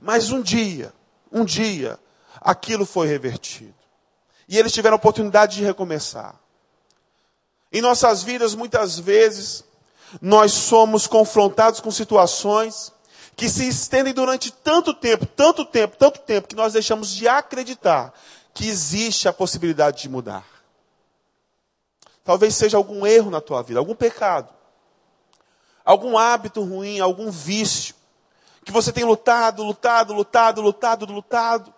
Mas 0.00 0.32
um 0.32 0.42
dia, 0.42 0.92
um 1.30 1.44
dia, 1.44 1.96
aquilo 2.40 2.84
foi 2.84 3.06
revertido. 3.06 3.76
E 4.48 4.58
eles 4.58 4.72
tiveram 4.72 4.96
a 4.96 4.98
oportunidade 4.98 5.58
de 5.58 5.62
recomeçar. 5.62 6.34
Em 7.72 7.80
nossas 7.80 8.24
vidas, 8.24 8.56
muitas 8.56 8.98
vezes, 8.98 9.62
nós 10.20 10.50
somos 10.50 11.06
confrontados 11.06 11.78
com 11.78 11.92
situações 11.92 12.92
que 13.40 13.48
se 13.48 13.66
estendem 13.66 14.12
durante 14.12 14.52
tanto 14.52 14.92
tempo, 14.92 15.24
tanto 15.24 15.64
tempo, 15.64 15.96
tanto 15.96 16.20
tempo, 16.20 16.46
que 16.46 16.54
nós 16.54 16.74
deixamos 16.74 17.08
de 17.08 17.26
acreditar 17.26 18.12
que 18.52 18.68
existe 18.68 19.28
a 19.28 19.32
possibilidade 19.32 20.02
de 20.02 20.10
mudar. 20.10 20.44
Talvez 22.22 22.54
seja 22.54 22.76
algum 22.76 23.06
erro 23.06 23.30
na 23.30 23.40
tua 23.40 23.62
vida, 23.62 23.80
algum 23.80 23.94
pecado, 23.94 24.52
algum 25.82 26.18
hábito 26.18 26.62
ruim, 26.62 27.00
algum 27.00 27.30
vício, 27.30 27.94
que 28.62 28.70
você 28.70 28.92
tem 28.92 29.04
lutado, 29.04 29.64
lutado, 29.64 30.12
lutado, 30.12 30.60
lutado, 30.60 31.06
lutado, 31.06 31.72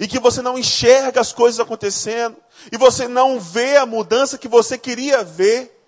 e 0.00 0.08
que 0.08 0.18
você 0.18 0.40
não 0.40 0.56
enxerga 0.56 1.20
as 1.20 1.34
coisas 1.34 1.60
acontecendo, 1.60 2.38
e 2.72 2.78
você 2.78 3.06
não 3.06 3.38
vê 3.38 3.76
a 3.76 3.84
mudança 3.84 4.38
que 4.38 4.48
você 4.48 4.78
queria 4.78 5.22
ver. 5.22 5.86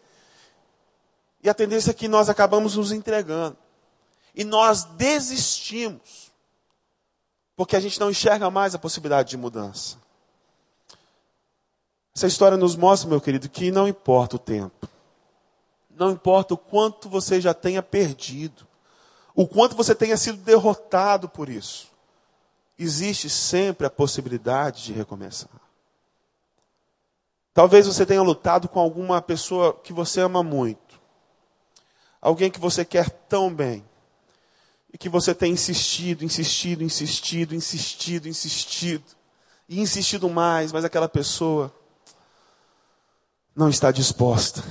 E 1.42 1.48
a 1.48 1.54
tendência 1.54 1.92
é 1.92 1.94
que 1.94 2.06
nós 2.06 2.28
acabamos 2.28 2.76
nos 2.76 2.92
entregando. 2.92 3.56
E 4.36 4.44
nós 4.44 4.84
desistimos. 4.84 6.30
Porque 7.56 7.74
a 7.74 7.80
gente 7.80 7.98
não 7.98 8.10
enxerga 8.10 8.50
mais 8.50 8.74
a 8.74 8.78
possibilidade 8.78 9.30
de 9.30 9.36
mudança. 9.36 9.96
Essa 12.14 12.28
história 12.28 12.56
nos 12.56 12.76
mostra, 12.76 13.08
meu 13.08 13.20
querido, 13.20 13.48
que 13.48 13.72
não 13.72 13.88
importa 13.88 14.36
o 14.36 14.38
tempo. 14.38 14.86
Não 15.90 16.12
importa 16.12 16.54
o 16.54 16.58
quanto 16.58 17.08
você 17.08 17.40
já 17.40 17.54
tenha 17.54 17.82
perdido. 17.82 18.66
O 19.34 19.48
quanto 19.48 19.74
você 19.74 19.94
tenha 19.94 20.16
sido 20.16 20.38
derrotado 20.38 21.28
por 21.28 21.48
isso 21.48 21.96
existe 22.78 23.30
sempre 23.30 23.86
a 23.86 23.90
possibilidade 23.90 24.84
de 24.84 24.92
recomeçar. 24.92 25.50
Talvez 27.54 27.86
você 27.86 28.04
tenha 28.04 28.22
lutado 28.22 28.68
com 28.68 28.78
alguma 28.78 29.22
pessoa 29.22 29.72
que 29.72 29.92
você 29.92 30.20
ama 30.20 30.42
muito, 30.42 31.00
alguém 32.20 32.50
que 32.50 32.60
você 32.60 32.84
quer 32.84 33.08
tão 33.08 33.52
bem, 33.52 33.84
e 34.96 34.98
que 34.98 35.10
você 35.10 35.34
tem 35.34 35.52
insistido, 35.52 36.24
insistido, 36.24 36.82
insistido, 36.82 37.54
insistido, 37.54 38.28
insistido, 38.28 39.04
e 39.68 39.78
insistido 39.78 40.26
mais, 40.30 40.72
mas 40.72 40.86
aquela 40.86 41.06
pessoa 41.06 41.70
não 43.54 43.68
está 43.68 43.92
disposta, 43.92 44.64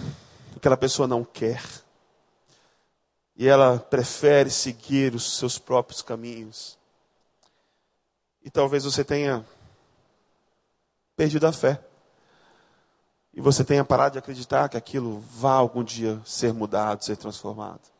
aquela 0.56 0.76
pessoa 0.76 1.08
não 1.08 1.24
quer, 1.24 1.62
e 3.36 3.48
ela 3.48 3.78
prefere 3.78 4.50
seguir 4.50 5.14
os 5.14 5.38
seus 5.38 5.60
próprios 5.60 6.02
caminhos. 6.02 6.76
E 8.44 8.50
talvez 8.50 8.84
você 8.84 9.04
tenha 9.04 9.46
perdido 11.16 11.46
a 11.46 11.52
fé. 11.52 11.80
E 13.32 13.40
você 13.40 13.64
tenha 13.64 13.86
parado 13.86 14.14
de 14.14 14.20
acreditar 14.20 14.70
que 14.70 14.78
aquilo 14.78 15.20
vá 15.20 15.54
algum 15.54 15.84
dia 15.84 16.20
ser 16.26 16.52
mudado, 16.52 17.04
ser 17.04 17.16
transformado. 17.16 17.95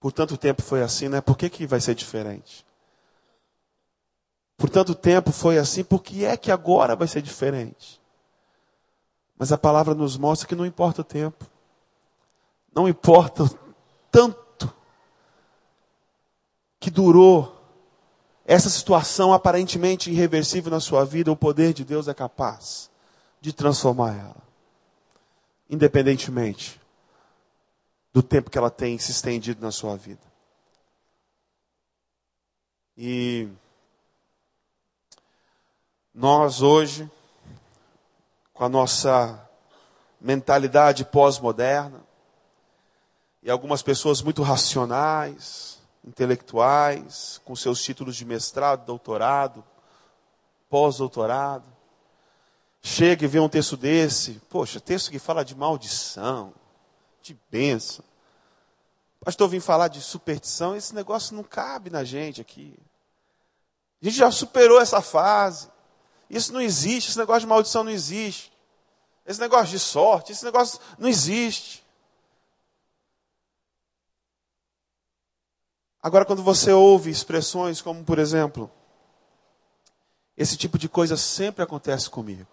Por 0.00 0.12
tanto 0.12 0.36
tempo 0.36 0.62
foi 0.62 0.82
assim, 0.82 1.08
né? 1.08 1.20
Por 1.20 1.36
que, 1.36 1.50
que 1.50 1.66
vai 1.66 1.80
ser 1.80 1.94
diferente? 1.94 2.64
Por 4.56 4.70
tanto 4.70 4.94
tempo 4.94 5.30
foi 5.32 5.58
assim, 5.58 5.84
por 5.84 6.02
que 6.02 6.24
é 6.24 6.36
que 6.36 6.50
agora 6.50 6.96
vai 6.96 7.06
ser 7.06 7.22
diferente? 7.22 8.00
Mas 9.36 9.52
a 9.52 9.58
palavra 9.58 9.94
nos 9.94 10.16
mostra 10.16 10.48
que 10.48 10.54
não 10.54 10.66
importa 10.66 11.00
o 11.02 11.04
tempo. 11.04 11.46
Não 12.74 12.88
importa 12.88 13.48
tanto 14.10 14.72
que 16.80 16.90
durou 16.90 17.56
essa 18.44 18.68
situação 18.68 19.32
aparentemente 19.32 20.10
irreversível 20.10 20.70
na 20.70 20.80
sua 20.80 21.04
vida, 21.04 21.30
o 21.30 21.36
poder 21.36 21.72
de 21.72 21.84
Deus 21.84 22.08
é 22.08 22.14
capaz 22.14 22.90
de 23.40 23.52
transformar 23.52 24.16
ela. 24.16 24.42
Independentemente 25.68 26.77
do 28.18 28.22
tempo 28.22 28.50
que 28.50 28.58
ela 28.58 28.68
tem 28.68 28.98
se 28.98 29.12
estendido 29.12 29.62
na 29.64 29.70
sua 29.70 29.96
vida. 29.96 30.26
E 32.96 33.48
nós 36.12 36.60
hoje, 36.60 37.08
com 38.52 38.64
a 38.64 38.68
nossa 38.68 39.48
mentalidade 40.20 41.04
pós-moderna, 41.04 42.00
e 43.40 43.48
algumas 43.48 43.82
pessoas 43.82 44.20
muito 44.20 44.42
racionais, 44.42 45.78
intelectuais, 46.04 47.40
com 47.44 47.54
seus 47.54 47.80
títulos 47.80 48.16
de 48.16 48.24
mestrado, 48.24 48.84
doutorado, 48.84 49.64
pós-doutorado, 50.68 51.68
chega 52.82 53.24
e 53.24 53.28
vê 53.28 53.38
um 53.38 53.48
texto 53.48 53.76
desse, 53.76 54.40
poxa, 54.50 54.80
texto 54.80 55.08
que 55.08 55.20
fala 55.20 55.44
de 55.44 55.54
maldição, 55.54 56.52
de 57.22 57.38
bênção. 57.48 58.07
Pastor, 59.28 59.46
vim 59.46 59.60
falar 59.60 59.88
de 59.88 60.00
superstição, 60.00 60.74
esse 60.74 60.94
negócio 60.94 61.36
não 61.36 61.44
cabe 61.44 61.90
na 61.90 62.02
gente 62.02 62.40
aqui. 62.40 62.74
A 64.00 64.06
gente 64.06 64.16
já 64.16 64.30
superou 64.30 64.80
essa 64.80 65.02
fase. 65.02 65.68
Isso 66.30 66.50
não 66.50 66.62
existe, 66.62 67.10
esse 67.10 67.18
negócio 67.18 67.42
de 67.42 67.46
maldição 67.46 67.84
não 67.84 67.92
existe. 67.92 68.50
Esse 69.26 69.38
negócio 69.38 69.66
de 69.66 69.78
sorte, 69.78 70.32
esse 70.32 70.42
negócio 70.42 70.80
não 70.98 71.10
existe. 71.10 71.86
Agora, 76.02 76.24
quando 76.24 76.42
você 76.42 76.72
ouve 76.72 77.10
expressões 77.10 77.82
como, 77.82 78.02
por 78.04 78.18
exemplo, 78.18 78.70
esse 80.38 80.56
tipo 80.56 80.78
de 80.78 80.88
coisa 80.88 81.18
sempre 81.18 81.62
acontece 81.62 82.08
comigo. 82.08 82.48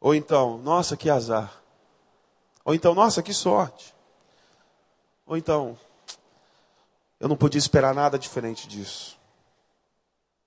Ou 0.00 0.14
então, 0.14 0.56
nossa, 0.56 0.96
que 0.96 1.10
azar. 1.10 1.62
Ou 2.64 2.74
então, 2.74 2.94
nossa, 2.94 3.22
que 3.22 3.34
sorte. 3.34 3.97
Ou 5.28 5.36
então, 5.36 5.78
eu 7.20 7.28
não 7.28 7.36
podia 7.36 7.58
esperar 7.58 7.94
nada 7.94 8.18
diferente 8.18 8.66
disso. 8.66 9.20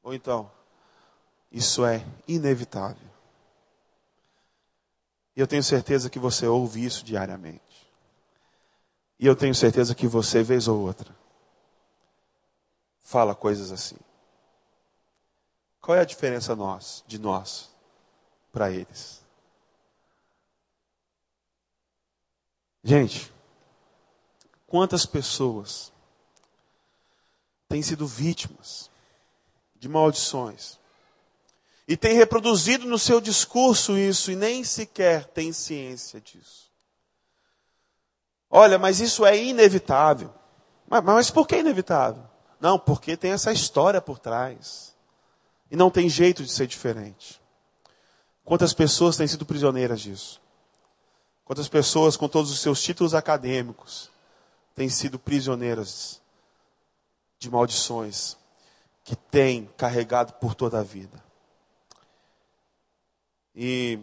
Ou 0.01 0.11
então, 0.11 0.51
isso 1.51 1.85
é 1.85 2.03
inevitável. 2.27 3.07
E 5.35 5.39
eu 5.39 5.45
tenho 5.45 5.61
certeza 5.63 6.09
que 6.09 6.17
você 6.17 6.47
ouve 6.47 6.83
isso 6.83 7.05
diariamente. 7.05 7.61
E 9.19 9.27
eu 9.27 9.35
tenho 9.35 9.53
certeza 9.53 9.93
que 9.93 10.07
você, 10.07 10.41
vez 10.41 10.67
ou 10.67 10.79
outra, 10.79 11.15
fala 13.01 13.35
coisas 13.35 13.71
assim. 13.71 13.97
Qual 15.79 15.95
é 15.95 16.01
a 16.01 16.05
diferença 16.05 16.55
nós, 16.55 17.03
de 17.05 17.19
nós 17.19 17.69
para 18.51 18.71
eles? 18.71 19.23
Gente, 22.83 23.30
quantas 24.71 25.05
pessoas 25.05 25.91
têm 27.67 27.81
sido 27.81 28.07
vítimas 28.07 28.89
de 29.75 29.89
maldições 29.89 30.79
e 31.85 31.97
têm 31.97 32.15
reproduzido 32.15 32.87
no 32.87 32.97
seu 32.97 33.19
discurso 33.19 33.97
isso 33.97 34.31
e 34.31 34.35
nem 34.37 34.63
sequer 34.63 35.25
têm 35.25 35.51
ciência 35.51 36.21
disso? 36.21 36.71
Olha, 38.49 38.79
mas 38.79 39.01
isso 39.01 39.25
é 39.25 39.37
inevitável. 39.37 40.33
Mas, 40.87 41.03
mas 41.03 41.29
por 41.29 41.45
que 41.45 41.57
inevitável? 41.57 42.23
Não, 42.57 42.79
porque 42.79 43.17
tem 43.17 43.31
essa 43.31 43.51
história 43.51 43.99
por 43.99 44.19
trás. 44.19 44.95
E 45.69 45.75
não 45.75 45.91
tem 45.91 46.07
jeito 46.07 46.43
de 46.45 46.51
ser 46.51 46.67
diferente. 46.67 47.41
Quantas 48.45 48.73
pessoas 48.73 49.17
têm 49.17 49.27
sido 49.27 49.45
prisioneiras 49.45 49.99
disso? 49.99 50.41
Quantas 51.43 51.67
pessoas, 51.67 52.15
com 52.15 52.29
todos 52.29 52.51
os 52.51 52.61
seus 52.61 52.81
títulos 52.81 53.13
acadêmicos, 53.13 54.11
têm 54.75 54.89
sido 54.89 55.19
prisioneiras 55.19 56.21
de 57.39 57.49
maldições 57.49 58.37
que 59.03 59.15
têm 59.15 59.69
carregado 59.77 60.33
por 60.33 60.55
toda 60.55 60.79
a 60.79 60.83
vida? 60.83 61.23
E 63.55 63.99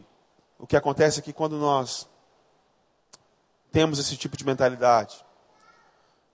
o 0.59 0.67
que 0.67 0.77
acontece 0.77 1.21
é 1.21 1.23
que 1.23 1.33
quando 1.33 1.57
nós 1.57 2.09
temos 3.71 3.99
esse 3.99 4.17
tipo 4.17 4.37
de 4.37 4.45
mentalidade, 4.45 5.25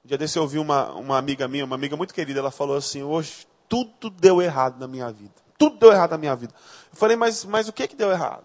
um 0.05 0.09
dia 0.09 0.19
desse 0.19 0.39
eu 0.39 0.43
ouvi 0.43 0.59
uma, 0.59 0.93
uma 0.93 1.19
amiga 1.19 1.49
minha, 1.49 1.65
uma 1.65 1.77
amiga 1.77 1.97
muito 1.97 2.13
querida, 2.13 2.41
ela 2.41 2.51
falou 2.51 2.77
assim, 2.77 3.03
hoje 3.03 3.47
tudo 3.69 4.11
deu 4.11 4.43
errado 4.43 4.79
na 4.79 4.87
minha 4.87 5.11
vida. 5.11 5.35
Tudo 5.57 5.79
deu 5.79 5.93
errado 5.93 6.11
na 6.11 6.19
minha 6.19 6.37
vida. 6.37 6.55
Eu 6.91 6.97
falei, 6.97 7.17
mas, 7.17 7.45
mas 7.45 7.69
o 7.69 7.73
que, 7.73 7.89
que 7.89 7.97
deu 7.97 8.11
errado? 8.11 8.45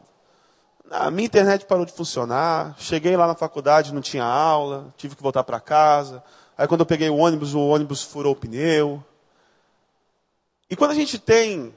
A 0.91 1.11
minha 1.11 1.27
internet 1.27 1.65
parou 1.65 1.85
de 1.85 1.91
funcionar, 1.91 2.75
cheguei 2.79 3.15
lá 3.15 3.27
na 3.27 3.35
faculdade, 3.35 3.93
não 3.93 4.01
tinha 4.01 4.23
aula, 4.23 4.91
tive 4.97 5.15
que 5.15 5.21
voltar 5.21 5.43
para 5.43 5.59
casa. 5.59 6.23
Aí 6.57 6.67
quando 6.67 6.81
eu 6.81 6.85
peguei 6.85 7.09
o 7.09 7.17
ônibus, 7.17 7.53
o 7.53 7.59
ônibus 7.59 8.01
furou 8.01 8.33
o 8.33 8.35
pneu. 8.35 9.03
E 10.69 10.75
quando 10.75 10.91
a 10.91 10.95
gente 10.95 11.19
tem 11.19 11.75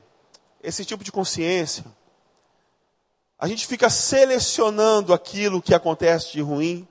esse 0.62 0.85
tipo 0.85 1.05
de 1.05 1.12
consciência, 1.12 1.85
a 3.38 3.46
gente 3.46 3.66
fica 3.66 3.90
selecionando 3.90 5.12
aquilo 5.12 5.61
que 5.61 5.75
acontece 5.75 6.33
de 6.33 6.40
ruim, 6.40 6.88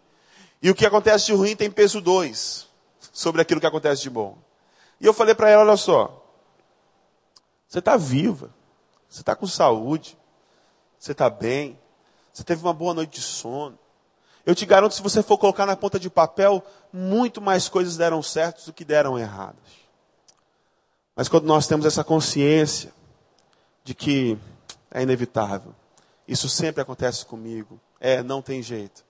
e 0.62 0.70
o 0.70 0.76
que 0.76 0.86
acontece 0.86 1.28
de 1.28 1.34
ruim 1.34 1.56
tem 1.56 1.72
peso 1.72 2.00
dois 2.00 2.68
sobre 3.12 3.42
aquilo 3.42 3.60
que 3.60 3.66
acontece 3.66 4.04
de 4.04 4.10
bom. 4.12 4.38
E 5.00 5.06
eu 5.08 5.14
falei 5.14 5.34
para 5.34 5.50
ela: 5.50 5.64
olha 5.64 5.78
só, 5.78 6.24
você 7.68 7.80
está 7.80 7.98
viva, 7.98 8.54
você 9.10 9.22
está 9.22 9.36
com 9.36 9.48
saúde, 9.48 10.16
você 11.00 11.14
está 11.14 11.30
bem, 11.30 11.80
você 12.34 12.44
teve 12.44 12.62
uma 12.62 12.74
boa 12.74 12.94
noite 12.94 13.20
de 13.20 13.22
sono. 13.22 13.78
Eu 14.46 14.56
te 14.56 14.66
garanto, 14.66 14.96
se 14.96 15.02
você 15.02 15.22
for 15.22 15.38
colocar 15.38 15.66
na 15.66 15.76
ponta 15.76 16.00
de 16.00 16.10
papel, 16.10 16.64
muito 16.92 17.42
mais 17.42 17.70
coisas 17.70 17.98
deram 17.98 18.24
certo 18.24 18.66
do 18.66 18.74
que 18.74 18.84
deram 18.84 19.18
erradas. 19.18 19.82
Mas 21.16 21.28
quando 21.28 21.46
nós 21.46 21.68
temos 21.68 21.86
essa 21.86 22.04
consciência 22.04 22.92
de 23.84 23.94
que 23.94 24.38
é 24.90 25.04
inevitável, 25.04 25.76
isso 26.28 26.50
sempre 26.50 26.82
acontece 26.82 27.26
comigo, 27.26 27.80
é, 28.00 28.24
não 28.24 28.42
tem 28.42 28.64
jeito 28.64 29.04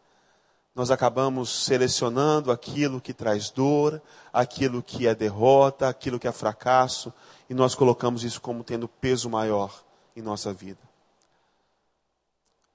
nós 0.73 0.89
acabamos 0.89 1.65
selecionando 1.65 2.51
aquilo 2.51 3.01
que 3.01 3.13
traz 3.13 3.49
dor, 3.49 4.01
aquilo 4.31 4.81
que 4.81 5.05
é 5.05 5.13
derrota, 5.13 5.89
aquilo 5.89 6.19
que 6.19 6.27
é 6.27 6.31
fracasso, 6.31 7.13
e 7.49 7.53
nós 7.53 7.75
colocamos 7.75 8.23
isso 8.23 8.39
como 8.39 8.63
tendo 8.63 8.88
peso 8.88 9.29
maior 9.29 9.84
em 10.15 10.21
nossa 10.21 10.53
vida. 10.53 10.79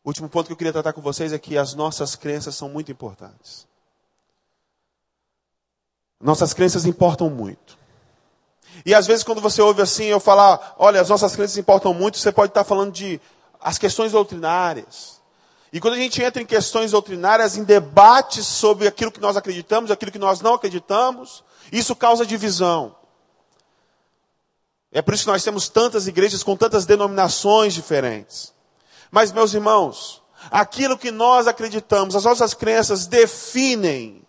O 0.06 0.10
último 0.10 0.28
ponto 0.28 0.46
que 0.46 0.52
eu 0.52 0.56
queria 0.56 0.72
tratar 0.72 0.92
com 0.92 1.00
vocês 1.00 1.32
é 1.32 1.38
que 1.38 1.58
as 1.58 1.74
nossas 1.74 2.14
crenças 2.14 2.54
são 2.54 2.68
muito 2.68 2.92
importantes. 2.92 3.66
Nossas 6.20 6.54
crenças 6.54 6.86
importam 6.86 7.28
muito. 7.28 7.76
E 8.84 8.94
às 8.94 9.04
vezes 9.04 9.24
quando 9.24 9.40
você 9.40 9.60
ouve 9.60 9.82
assim, 9.82 10.04
eu 10.04 10.20
falar, 10.20 10.76
olha, 10.78 11.00
as 11.00 11.08
nossas 11.08 11.34
crenças 11.34 11.58
importam 11.58 11.92
muito, 11.92 12.18
você 12.18 12.30
pode 12.30 12.52
estar 12.52 12.62
falando 12.62 12.92
de 12.92 13.20
as 13.60 13.78
questões 13.78 14.12
doutrinárias 14.12 15.20
e 15.72 15.80
quando 15.80 15.94
a 15.94 15.98
gente 15.98 16.22
entra 16.22 16.40
em 16.40 16.46
questões 16.46 16.92
doutrinárias, 16.92 17.56
em 17.56 17.64
debates 17.64 18.46
sobre 18.46 18.86
aquilo 18.86 19.10
que 19.10 19.20
nós 19.20 19.36
acreditamos, 19.36 19.90
aquilo 19.90 20.12
que 20.12 20.20
nós 20.20 20.40
não 20.40 20.54
acreditamos, 20.54 21.42
isso 21.72 21.96
causa 21.96 22.24
divisão. 22.24 22.94
É 24.92 25.02
por 25.02 25.14
isso 25.14 25.24
que 25.24 25.30
nós 25.30 25.42
temos 25.42 25.68
tantas 25.68 26.06
igrejas 26.06 26.44
com 26.44 26.56
tantas 26.56 26.86
denominações 26.86 27.74
diferentes. 27.74 28.54
Mas, 29.10 29.32
meus 29.32 29.54
irmãos, 29.54 30.22
aquilo 30.50 30.98
que 30.98 31.10
nós 31.10 31.46
acreditamos, 31.46 32.16
as 32.16 32.24
nossas 32.24 32.54
crenças 32.54 33.06
definem 33.06 34.26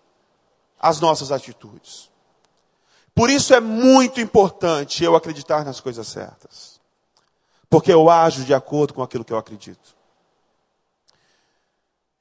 as 0.80 1.00
nossas 1.00 1.32
atitudes. 1.32 2.10
Por 3.13 3.30
isso 3.30 3.54
é 3.54 3.60
muito 3.60 4.22
importante 4.22 5.04
eu 5.04 5.16
acreditar 5.16 5.66
nas 5.66 5.80
coisas 5.80 6.08
certas. 6.08 6.80
Porque 7.70 7.92
eu 7.92 8.10
ajo 8.10 8.46
de 8.46 8.54
acordo 8.54 8.94
com 8.94 9.02
aquilo 9.02 9.26
que 9.26 9.34
eu 9.34 9.38
acredito. 9.38 9.96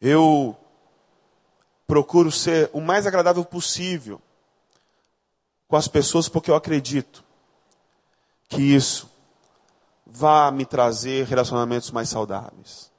Eu 0.01 0.57
procuro 1.87 2.33
ser 2.33 2.71
o 2.73 2.81
mais 2.81 3.07
agradável 3.07 3.45
possível 3.45 4.21
com 5.69 5.77
as 5.77 5.87
pessoas 5.87 6.29
porque 6.29 6.51
eu 6.51 6.55
acredito 6.55 7.23
que 8.49 8.63
isso 8.63 9.11
vai 10.17 10.51
me 10.51 10.65
trazer 10.65 11.27
relacionamentos 11.27 11.91
mais 11.91 12.09
saudáveis. 12.09 12.91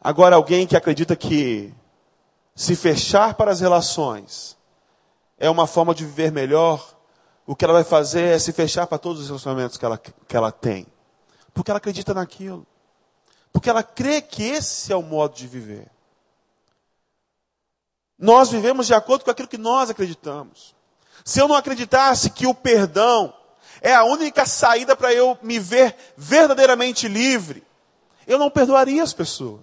Agora, 0.00 0.36
alguém 0.36 0.64
que 0.64 0.76
acredita 0.76 1.16
que 1.16 1.74
se 2.54 2.76
fechar 2.76 3.34
para 3.34 3.50
as 3.50 3.60
relações 3.60 4.56
é 5.36 5.50
uma 5.50 5.66
forma 5.66 5.92
de 5.92 6.04
viver 6.04 6.30
melhor, 6.30 6.96
o 7.44 7.56
que 7.56 7.64
ela 7.64 7.74
vai 7.74 7.84
fazer 7.84 8.36
é 8.36 8.38
se 8.38 8.52
fechar 8.52 8.86
para 8.86 8.98
todos 8.98 9.22
os 9.22 9.26
relacionamentos 9.26 9.76
que 9.76 9.84
ela, 9.84 9.98
que 9.98 10.36
ela 10.36 10.52
tem. 10.52 10.86
Porque 11.52 11.70
ela 11.70 11.78
acredita 11.78 12.14
naquilo. 12.14 12.64
Porque 13.52 13.68
ela 13.68 13.82
crê 13.82 14.22
que 14.22 14.44
esse 14.44 14.92
é 14.92 14.96
o 14.96 15.02
modo 15.02 15.34
de 15.34 15.48
viver. 15.48 15.90
Nós 18.16 18.50
vivemos 18.50 18.86
de 18.86 18.94
acordo 18.94 19.24
com 19.24 19.30
aquilo 19.32 19.48
que 19.48 19.58
nós 19.58 19.90
acreditamos. 19.90 20.76
Se 21.24 21.40
eu 21.40 21.48
não 21.48 21.56
acreditasse 21.56 22.30
que 22.30 22.46
o 22.46 22.54
perdão 22.54 23.34
é 23.86 23.94
a 23.94 24.02
única 24.02 24.44
saída 24.44 24.96
para 24.96 25.14
eu 25.14 25.38
me 25.40 25.60
ver 25.60 25.94
verdadeiramente 26.16 27.06
livre, 27.06 27.62
eu 28.26 28.36
não 28.36 28.50
perdoaria 28.50 29.00
as 29.00 29.12
pessoas. 29.12 29.62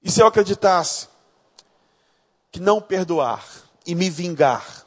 E 0.00 0.08
se 0.08 0.22
eu 0.22 0.28
acreditasse 0.28 1.08
que 2.52 2.60
não 2.60 2.80
perdoar 2.80 3.44
e 3.84 3.96
me 3.96 4.08
vingar 4.08 4.86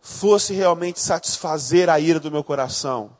fosse 0.00 0.52
realmente 0.52 0.98
satisfazer 0.98 1.88
a 1.88 2.00
ira 2.00 2.18
do 2.18 2.32
meu 2.32 2.42
coração, 2.42 3.16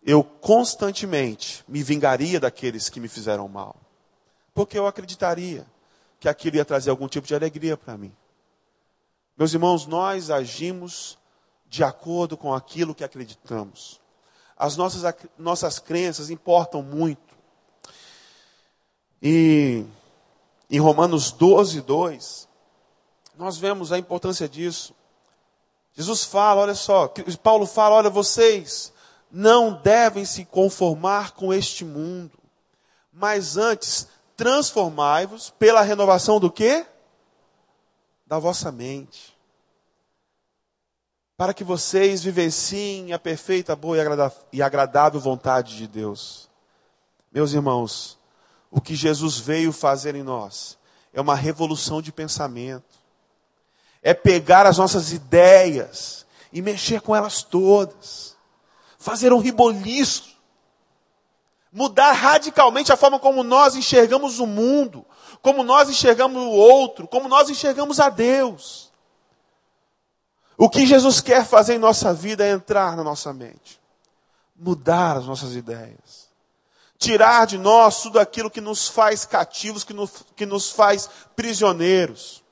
eu 0.00 0.22
constantemente 0.22 1.64
me 1.66 1.82
vingaria 1.82 2.38
daqueles 2.38 2.88
que 2.88 3.00
me 3.00 3.08
fizeram 3.08 3.48
mal. 3.48 3.74
Porque 4.54 4.78
eu 4.78 4.86
acreditaria 4.86 5.66
que 6.20 6.28
aquilo 6.28 6.54
ia 6.54 6.64
trazer 6.64 6.90
algum 6.90 7.08
tipo 7.08 7.26
de 7.26 7.34
alegria 7.34 7.76
para 7.76 7.98
mim. 7.98 8.14
Meus 9.36 9.52
irmãos, 9.52 9.86
nós 9.86 10.30
agimos 10.30 11.17
de 11.68 11.84
acordo 11.84 12.36
com 12.36 12.54
aquilo 12.54 12.94
que 12.94 13.04
acreditamos. 13.04 14.00
As 14.56 14.76
nossas, 14.76 15.14
nossas 15.38 15.78
crenças 15.78 16.30
importam 16.30 16.82
muito. 16.82 17.36
E 19.22 19.84
em 20.70 20.80
Romanos 20.80 21.30
12, 21.30 21.80
2, 21.80 22.48
nós 23.36 23.56
vemos 23.56 23.92
a 23.92 23.98
importância 23.98 24.48
disso. 24.48 24.94
Jesus 25.94 26.24
fala, 26.24 26.62
olha 26.62 26.74
só, 26.74 27.12
Paulo 27.42 27.66
fala, 27.66 27.96
olha, 27.96 28.10
vocês 28.10 28.92
não 29.30 29.74
devem 29.74 30.24
se 30.24 30.44
conformar 30.44 31.32
com 31.32 31.52
este 31.52 31.84
mundo, 31.84 32.38
mas 33.12 33.56
antes 33.56 34.08
transformai-vos 34.36 35.50
pela 35.50 35.82
renovação 35.82 36.38
do 36.38 36.50
quê? 36.50 36.86
Da 38.26 38.38
vossa 38.38 38.70
mente. 38.70 39.37
Para 41.38 41.54
que 41.54 41.64
vocês 41.64 42.22
vivenciem 42.22 43.12
a 43.12 43.18
perfeita, 43.18 43.74
boa 43.76 43.96
e 44.52 44.60
agradável 44.60 45.20
vontade 45.20 45.76
de 45.76 45.86
Deus. 45.86 46.50
Meus 47.32 47.52
irmãos, 47.52 48.18
o 48.70 48.80
que 48.80 48.94
Jesus 48.94 49.38
veio 49.38 49.72
fazer 49.72 50.16
em 50.16 50.22
nós 50.22 50.76
é 51.14 51.20
uma 51.20 51.36
revolução 51.36 52.02
de 52.02 52.12
pensamento. 52.12 52.98
É 54.02 54.12
pegar 54.12 54.66
as 54.66 54.76
nossas 54.76 55.12
ideias 55.12 56.26
e 56.52 56.60
mexer 56.60 57.00
com 57.00 57.14
elas 57.14 57.44
todas. 57.44 58.36
Fazer 58.98 59.32
um 59.32 59.38
riboliço 59.38 60.36
mudar 61.72 62.12
radicalmente 62.12 62.92
a 62.92 62.96
forma 62.96 63.18
como 63.20 63.44
nós 63.44 63.76
enxergamos 63.76 64.40
o 64.40 64.46
mundo, 64.46 65.04
como 65.40 65.62
nós 65.62 65.88
enxergamos 65.88 66.42
o 66.42 66.50
outro, 66.50 67.06
como 67.06 67.28
nós 67.28 67.48
enxergamos 67.48 68.00
a 68.00 68.08
Deus. 68.08 68.87
O 70.60 70.68
que 70.68 70.84
Jesus 70.84 71.20
quer 71.20 71.46
fazer 71.46 71.74
em 71.74 71.78
nossa 71.78 72.12
vida 72.12 72.44
é 72.44 72.50
entrar 72.50 72.96
na 72.96 73.04
nossa 73.04 73.32
mente, 73.32 73.80
mudar 74.56 75.16
as 75.16 75.24
nossas 75.24 75.54
ideias, 75.54 76.28
tirar 76.98 77.46
de 77.46 77.56
nós 77.56 78.02
tudo 78.02 78.18
aquilo 78.18 78.50
que 78.50 78.60
nos 78.60 78.88
faz 78.88 79.24
cativos, 79.24 79.84
que 79.84 79.94
nos, 79.94 80.24
que 80.34 80.44
nos 80.44 80.68
faz 80.68 81.08
prisioneiros, 81.36 82.42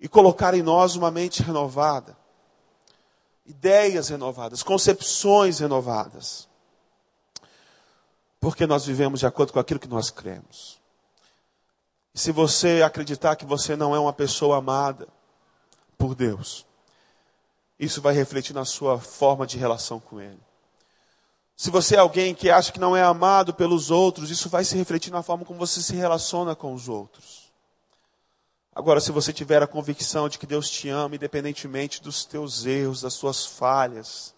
e 0.00 0.08
colocar 0.08 0.52
em 0.52 0.62
nós 0.62 0.96
uma 0.96 1.08
mente 1.08 1.40
renovada, 1.40 2.16
ideias 3.46 4.08
renovadas, 4.08 4.60
concepções 4.60 5.60
renovadas. 5.60 6.48
Porque 8.40 8.66
nós 8.66 8.84
vivemos 8.84 9.20
de 9.20 9.26
acordo 9.26 9.52
com 9.52 9.60
aquilo 9.60 9.78
que 9.78 9.86
nós 9.86 10.10
cremos. 10.10 10.80
Se 12.12 12.32
você 12.32 12.82
acreditar 12.82 13.36
que 13.36 13.44
você 13.44 13.76
não 13.76 13.94
é 13.94 14.00
uma 14.00 14.12
pessoa 14.12 14.56
amada 14.56 15.06
por 16.00 16.14
Deus, 16.14 16.66
isso 17.78 18.00
vai 18.00 18.14
refletir 18.14 18.54
na 18.54 18.64
sua 18.64 18.98
forma 18.98 19.46
de 19.46 19.58
relação 19.58 20.00
com 20.00 20.18
Ele. 20.18 20.40
Se 21.54 21.70
você 21.70 21.94
é 21.94 21.98
alguém 21.98 22.34
que 22.34 22.48
acha 22.48 22.72
que 22.72 22.80
não 22.80 22.96
é 22.96 23.02
amado 23.02 23.52
pelos 23.52 23.90
outros, 23.90 24.30
isso 24.30 24.48
vai 24.48 24.64
se 24.64 24.74
refletir 24.78 25.12
na 25.12 25.22
forma 25.22 25.44
como 25.44 25.58
você 25.58 25.82
se 25.82 25.94
relaciona 25.94 26.56
com 26.56 26.72
os 26.72 26.88
outros. 26.88 27.52
Agora, 28.74 28.98
se 28.98 29.12
você 29.12 29.30
tiver 29.30 29.62
a 29.62 29.66
convicção 29.66 30.26
de 30.26 30.38
que 30.38 30.46
Deus 30.46 30.70
te 30.70 30.88
ama, 30.88 31.16
independentemente 31.16 32.02
dos 32.02 32.24
teus 32.24 32.64
erros, 32.64 33.02
das 33.02 33.12
suas 33.12 33.44
falhas, 33.44 34.34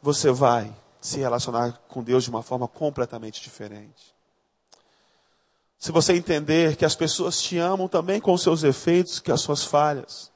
você 0.00 0.30
vai 0.30 0.72
se 1.00 1.18
relacionar 1.18 1.72
com 1.88 2.04
Deus 2.04 2.22
de 2.22 2.30
uma 2.30 2.42
forma 2.42 2.68
completamente 2.68 3.42
diferente. 3.42 4.14
Se 5.82 5.90
você 5.90 6.12
entender 6.12 6.76
que 6.76 6.84
as 6.84 6.94
pessoas 6.94 7.42
te 7.42 7.58
amam 7.58 7.88
também 7.88 8.20
com 8.20 8.32
os 8.32 8.40
seus 8.40 8.62
efeitos, 8.62 9.18
que 9.18 9.32
as 9.32 9.40
suas 9.40 9.64
falhas, 9.64 10.30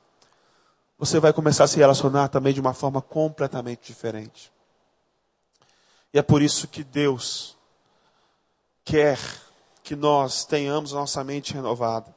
você 0.98 1.20
vai 1.20 1.32
começar 1.32 1.62
a 1.62 1.68
se 1.68 1.76
relacionar 1.76 2.26
também 2.26 2.52
de 2.52 2.60
uma 2.60 2.74
forma 2.74 3.00
completamente 3.00 3.86
diferente. 3.86 4.52
E 6.12 6.18
é 6.18 6.22
por 6.22 6.42
isso 6.42 6.66
que 6.66 6.82
Deus 6.82 7.56
quer 8.84 9.20
que 9.84 9.94
nós 9.94 10.44
tenhamos 10.44 10.90
nossa 10.90 11.22
mente 11.22 11.54
renovada, 11.54 12.12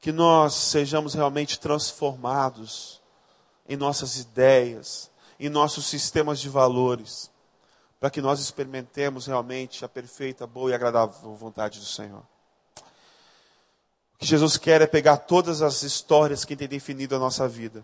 que 0.00 0.10
nós 0.10 0.54
sejamos 0.54 1.12
realmente 1.12 1.60
transformados 1.60 3.02
em 3.68 3.76
nossas 3.76 4.16
ideias, 4.16 5.10
em 5.38 5.50
nossos 5.50 5.84
sistemas 5.84 6.40
de 6.40 6.48
valores 6.48 7.30
para 8.00 8.08
que 8.10 8.22
nós 8.22 8.40
experimentemos 8.40 9.26
realmente 9.26 9.84
a 9.84 9.88
perfeita, 9.88 10.46
boa 10.46 10.70
e 10.70 10.74
agradável 10.74 11.36
vontade 11.36 11.78
do 11.78 11.84
Senhor. 11.84 12.29
Que 14.20 14.26
Jesus 14.26 14.58
quer 14.58 14.82
é 14.82 14.86
pegar 14.86 15.16
todas 15.16 15.62
as 15.62 15.82
histórias 15.82 16.44
que 16.44 16.54
têm 16.54 16.68
definido 16.68 17.16
a 17.16 17.18
nossa 17.18 17.48
vida, 17.48 17.82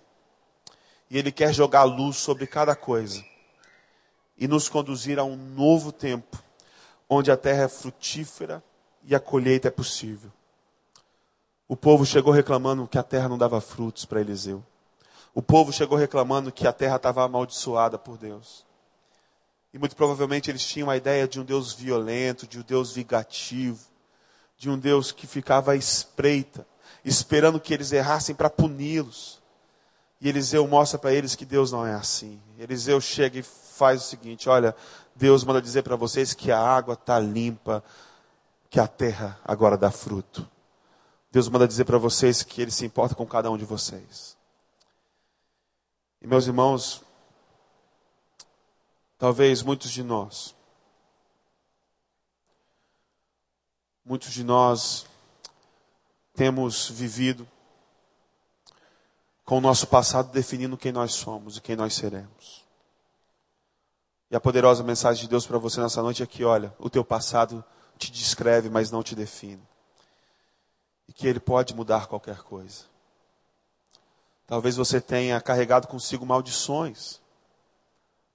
e 1.09 1.17
Ele 1.17 1.33
quer 1.33 1.55
jogar 1.55 1.85
luz 1.85 2.19
sobre 2.19 2.47
cada 2.47 2.77
coisa, 2.77 3.25
e 4.37 4.47
nos 4.47 4.69
conduzir 4.69 5.19
a 5.19 5.25
um 5.25 5.35
novo 5.35 5.91
tempo, 5.91 6.43
onde 7.09 7.31
a 7.31 7.39
terra 7.39 7.63
é 7.63 7.69
frutífera 7.69 8.63
e 9.03 9.15
a 9.15 9.21
colheita 9.21 9.69
é 9.69 9.71
possível. 9.71 10.31
O 11.67 11.75
povo 11.75 12.05
chegou 12.05 12.35
reclamando 12.35 12.87
que 12.87 12.99
a 12.99 13.03
terra 13.03 13.31
não 13.31 13.39
dava 13.39 13.59
frutos 13.59 14.05
para 14.05 14.21
Eliseu. 14.21 14.63
O 15.35 15.41
povo 15.41 15.73
chegou 15.73 15.97
reclamando 15.97 16.53
que 16.53 16.69
a 16.69 16.73
terra 16.73 16.97
estava 16.97 17.25
amaldiçoada 17.25 17.99
por 17.99 18.19
Deus. 18.19 18.67
E 19.73 19.79
muito 19.79 19.97
provavelmente 19.97 20.51
eles 20.51 20.67
tinham 20.67 20.91
a 20.91 20.99
ideia 20.99 21.27
de 21.27 21.41
um 21.41 21.45
Deus 21.45 21.73
violento, 21.73 22.47
de 22.47 22.59
um 22.59 22.63
Deus 22.63 22.93
vingativo, 22.93 23.96
de 24.57 24.71
um 24.71 24.79
Deus 24.79 25.13
que 25.13 25.27
ficava 25.27 25.73
à 25.73 25.77
espreita, 25.77 26.67
esperando 27.05 27.61
que 27.61 27.75
eles 27.75 27.93
errassem 27.93 28.35
para 28.35 28.51
puni-los. 28.51 29.43
E 30.21 30.29
Eliseu 30.29 30.67
mostra 30.67 30.99
para 30.99 31.13
eles 31.13 31.35
que 31.35 31.45
Deus 31.45 31.71
não 31.71 31.87
é 31.87 31.95
assim. 31.95 32.41
Eliseu 32.59 33.01
chega 33.01 33.39
e 33.39 33.43
faz 33.43 34.03
o 34.03 34.07
seguinte: 34.07 34.49
olha, 34.49 34.75
Deus 35.15 35.45
manda 35.45 35.61
dizer 35.61 35.83
para 35.83 35.97
vocês 35.97 36.33
que 36.33 36.51
a 36.51 36.59
água 36.59 36.95
está 36.95 37.19
limpa, 37.19 37.85
que 38.71 38.81
a 38.81 38.89
terra 38.89 39.39
agora 39.45 39.77
dá 39.77 39.91
fruto. 39.91 40.49
Deus 41.31 41.49
manda 41.49 41.69
dizer 41.69 41.85
para 41.85 41.99
vocês 41.99 42.43
que 42.43 42.63
Ele 42.63 42.71
se 42.71 42.87
importa 42.87 43.15
com 43.15 43.27
cada 43.27 43.51
um 43.51 43.59
de 43.59 43.65
vocês. 43.65 44.37
E 46.23 46.27
meus 46.27 46.47
irmãos, 46.47 47.05
Talvez 49.19 49.63
muitos 49.63 49.91
de 49.91 50.03
nós, 50.03 50.55
muitos 54.07 54.33
de 54.33 54.45
nós 54.45 55.05
temos 56.35 56.89
vivido 56.89 57.47
com 59.45 59.59
o 59.59 59.61
nosso 59.61 59.87
passado 59.87 60.31
definindo 60.33 60.77
quem 60.77 60.93
nós 60.93 61.13
somos 61.13 61.57
e 61.57 61.61
quem 61.61 61.77
nós 61.77 61.95
seremos. 61.95 62.65
E 64.31 64.37
a 64.37 64.41
poderosa 64.41 64.83
mensagem 64.83 65.23
de 65.23 65.29
Deus 65.29 65.47
para 65.47 65.59
você 65.59 65.81
nessa 65.81 66.03
noite 66.03 66.23
é 66.23 66.27
que, 66.27 66.45
olha, 66.45 66.75
o 66.79 66.89
teu 66.89 67.05
passado 67.05 67.65
te 67.99 68.11
descreve, 68.11 68.71
mas 68.71 68.91
não 68.91 69.03
te 69.03 69.15
define. 69.15 69.63
E 71.09 71.13
que 71.13 71.27
ele 71.27 71.41
pode 71.41 71.75
mudar 71.75 72.07
qualquer 72.07 72.39
coisa. 72.39 72.85
Talvez 74.47 74.77
você 74.77 75.01
tenha 75.01 75.41
carregado 75.41 75.87
consigo 75.87 76.25
maldições 76.25 77.21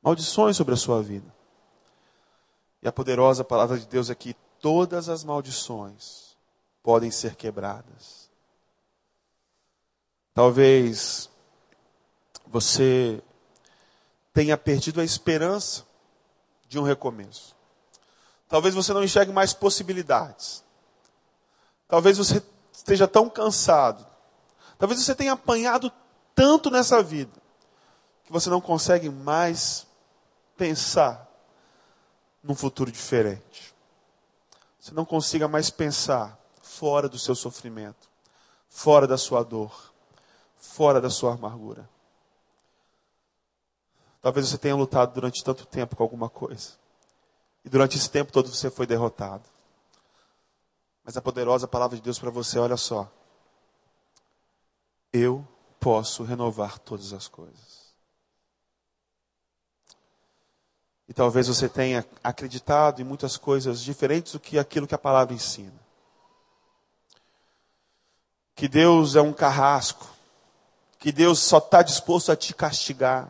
maldições 0.01 0.57
sobre 0.57 0.73
a 0.73 0.77
sua 0.77 1.01
vida. 1.01 1.31
E 2.81 2.87
a 2.87 2.91
poderosa 2.91 3.43
palavra 3.43 3.77
de 3.77 3.85
Deus 3.85 4.09
é 4.09 4.15
que 4.15 4.35
todas 4.61 5.09
as 5.09 5.23
maldições 5.23 6.37
podem 6.83 7.11
ser 7.11 7.35
quebradas. 7.35 8.29
Talvez 10.33 11.29
você 12.47 13.21
tenha 14.33 14.57
perdido 14.57 15.01
a 15.01 15.03
esperança 15.03 15.83
de 16.67 16.79
um 16.79 16.83
recomeço. 16.83 17.55
Talvez 18.47 18.73
você 18.73 18.93
não 18.93 19.03
enxergue 19.03 19.31
mais 19.31 19.53
possibilidades. 19.53 20.63
Talvez 21.87 22.17
você 22.17 22.41
esteja 22.71 23.07
tão 23.07 23.29
cansado. 23.29 24.05
Talvez 24.77 25.01
você 25.01 25.13
tenha 25.13 25.33
apanhado 25.33 25.91
tanto 26.33 26.69
nessa 26.69 27.03
vida 27.03 27.41
que 28.23 28.31
você 28.31 28.49
não 28.49 28.61
consegue 28.61 29.09
mais 29.09 29.85
pensar 30.55 31.29
num 32.41 32.55
futuro 32.55 32.91
diferente. 32.91 33.73
Você 34.81 34.95
não 34.95 35.05
consiga 35.05 35.47
mais 35.47 35.69
pensar 35.69 36.39
fora 36.59 37.07
do 37.07 37.19
seu 37.19 37.35
sofrimento, 37.35 38.09
fora 38.67 39.05
da 39.05 39.15
sua 39.15 39.43
dor, 39.43 39.93
fora 40.57 40.99
da 40.99 41.09
sua 41.09 41.35
amargura. 41.35 41.87
Talvez 44.23 44.49
você 44.49 44.57
tenha 44.57 44.75
lutado 44.75 45.13
durante 45.13 45.43
tanto 45.43 45.67
tempo 45.67 45.95
com 45.95 46.01
alguma 46.01 46.29
coisa. 46.29 46.71
E 47.63 47.69
durante 47.69 47.95
esse 47.95 48.09
tempo 48.09 48.31
todo 48.31 48.49
você 48.49 48.71
foi 48.71 48.87
derrotado. 48.87 49.47
Mas 51.03 51.15
a 51.15 51.21
poderosa 51.21 51.67
palavra 51.67 51.95
de 51.95 52.01
Deus 52.01 52.17
para 52.17 52.31
você, 52.31 52.57
olha 52.57 52.77
só. 52.77 53.07
Eu 55.13 55.47
posso 55.79 56.23
renovar 56.23 56.79
todas 56.79 57.13
as 57.13 57.27
coisas. 57.27 57.80
E 61.11 61.13
talvez 61.13 61.49
você 61.49 61.67
tenha 61.67 62.05
acreditado 62.23 63.01
em 63.01 63.03
muitas 63.03 63.35
coisas 63.35 63.81
diferentes 63.81 64.31
do 64.31 64.39
que 64.39 64.57
aquilo 64.57 64.87
que 64.87 64.95
a 64.95 64.97
palavra 64.97 65.35
ensina. 65.35 65.73
Que 68.55 68.65
Deus 68.65 69.17
é 69.17 69.21
um 69.21 69.33
carrasco. 69.33 70.07
Que 70.97 71.11
Deus 71.11 71.39
só 71.39 71.57
está 71.57 71.81
disposto 71.81 72.31
a 72.31 72.35
te 72.37 72.53
castigar. 72.53 73.29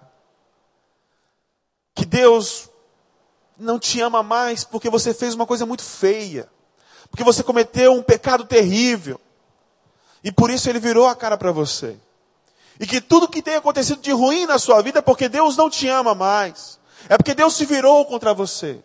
Que 1.96 2.06
Deus 2.06 2.70
não 3.58 3.80
te 3.80 4.00
ama 4.00 4.22
mais 4.22 4.64
porque 4.64 4.88
você 4.88 5.12
fez 5.12 5.34
uma 5.34 5.48
coisa 5.48 5.66
muito 5.66 5.82
feia. 5.82 6.48
Porque 7.10 7.24
você 7.24 7.42
cometeu 7.42 7.94
um 7.94 8.04
pecado 8.04 8.46
terrível. 8.46 9.20
E 10.24 10.32
por 10.32 10.52
isso 10.52 10.70
ele 10.70 10.80
virou 10.80 11.08
a 11.08 11.16
cara 11.16 11.36
para 11.36 11.52
você. 11.52 11.98
E 12.80 12.86
que 12.86 13.02
tudo 13.02 13.28
que 13.28 13.42
tem 13.42 13.56
acontecido 13.56 14.04
de 14.04 14.12
ruim 14.12 14.46
na 14.46 14.60
sua 14.60 14.84
vida 14.84 15.00
é 15.00 15.02
porque 15.02 15.28
Deus 15.28 15.58
não 15.58 15.68
te 15.68 15.88
ama 15.88 16.14
mais. 16.14 16.80
É 17.10 17.18
porque 17.18 17.34
Deus 17.34 17.56
se 17.56 17.66
virou 17.66 18.06
contra 18.06 18.34
você. 18.34 18.82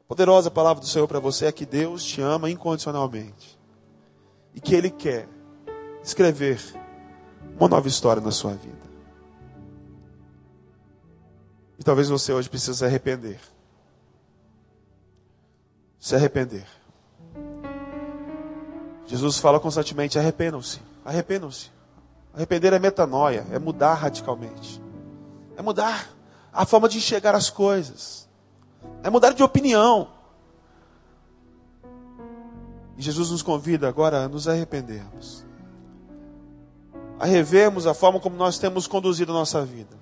A 0.00 0.08
poderosa 0.08 0.50
palavra 0.50 0.80
do 0.80 0.86
Senhor 0.86 1.08
para 1.08 1.20
você 1.20 1.46
é 1.46 1.52
que 1.52 1.64
Deus 1.64 2.04
te 2.04 2.20
ama 2.20 2.50
incondicionalmente. 2.50 3.58
E 4.54 4.60
que 4.60 4.74
Ele 4.74 4.90
quer 4.90 5.28
escrever 6.02 6.60
uma 7.58 7.68
nova 7.68 7.88
história 7.88 8.22
na 8.22 8.30
sua 8.30 8.54
vida. 8.54 8.82
E 11.78 11.84
talvez 11.84 12.08
você 12.08 12.32
hoje 12.32 12.48
precise 12.48 12.78
se 12.78 12.84
arrepender. 12.84 13.40
Se 15.98 16.14
arrepender. 16.14 16.66
Jesus 19.06 19.38
fala 19.38 19.58
constantemente: 19.58 20.18
arrependam-se, 20.18 20.80
arrependam-se. 21.04 21.70
Arrepender 22.34 22.72
é 22.72 22.78
metanoia, 22.78 23.46
é 23.50 23.58
mudar 23.58 23.94
radicalmente. 23.94 24.80
É 25.56 25.60
mudar 25.60 26.08
a 26.52 26.66
forma 26.66 26.88
de 26.88 26.98
enxergar 26.98 27.34
as 27.34 27.48
coisas. 27.48 28.28
É 29.02 29.08
mudar 29.08 29.32
de 29.32 29.42
opinião. 29.42 30.08
E 32.96 33.02
Jesus 33.02 33.30
nos 33.30 33.42
convida 33.42 33.88
agora 33.88 34.24
a 34.24 34.28
nos 34.28 34.46
arrependermos. 34.46 35.44
A 37.18 37.24
revermos 37.24 37.86
a 37.86 37.94
forma 37.94 38.20
como 38.20 38.36
nós 38.36 38.58
temos 38.58 38.86
conduzido 38.86 39.32
a 39.32 39.34
nossa 39.34 39.64
vida. 39.64 39.96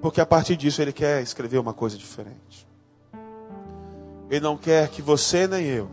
Porque 0.00 0.20
a 0.20 0.26
partir 0.26 0.56
disso 0.56 0.82
Ele 0.82 0.92
quer 0.92 1.22
escrever 1.22 1.58
uma 1.58 1.74
coisa 1.74 1.96
diferente. 1.96 2.66
Ele 4.28 4.40
não 4.40 4.56
quer 4.56 4.88
que 4.88 5.02
você 5.02 5.46
nem 5.46 5.66
eu 5.66 5.90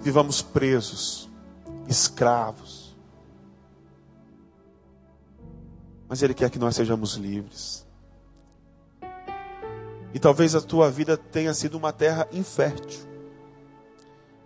vivamos 0.00 0.42
presos, 0.42 1.30
escravos 1.88 2.83
mas 6.14 6.22
Ele 6.22 6.32
quer 6.32 6.48
que 6.48 6.60
nós 6.60 6.76
sejamos 6.76 7.14
livres. 7.14 7.84
E 10.14 10.20
talvez 10.20 10.54
a 10.54 10.60
tua 10.60 10.88
vida 10.88 11.16
tenha 11.16 11.52
sido 11.52 11.76
uma 11.76 11.92
terra 11.92 12.28
infértil. 12.30 13.00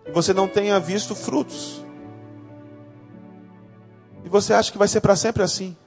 E 0.03 0.09
você 0.09 0.33
não 0.33 0.47
tenha 0.47 0.79
visto 0.79 1.13
frutos. 1.13 1.85
E 4.25 4.29
você 4.29 4.51
acha 4.51 4.71
que 4.71 4.79
vai 4.79 4.87
ser 4.87 4.99
para 4.99 5.15
sempre 5.15 5.43
assim. 5.43 5.77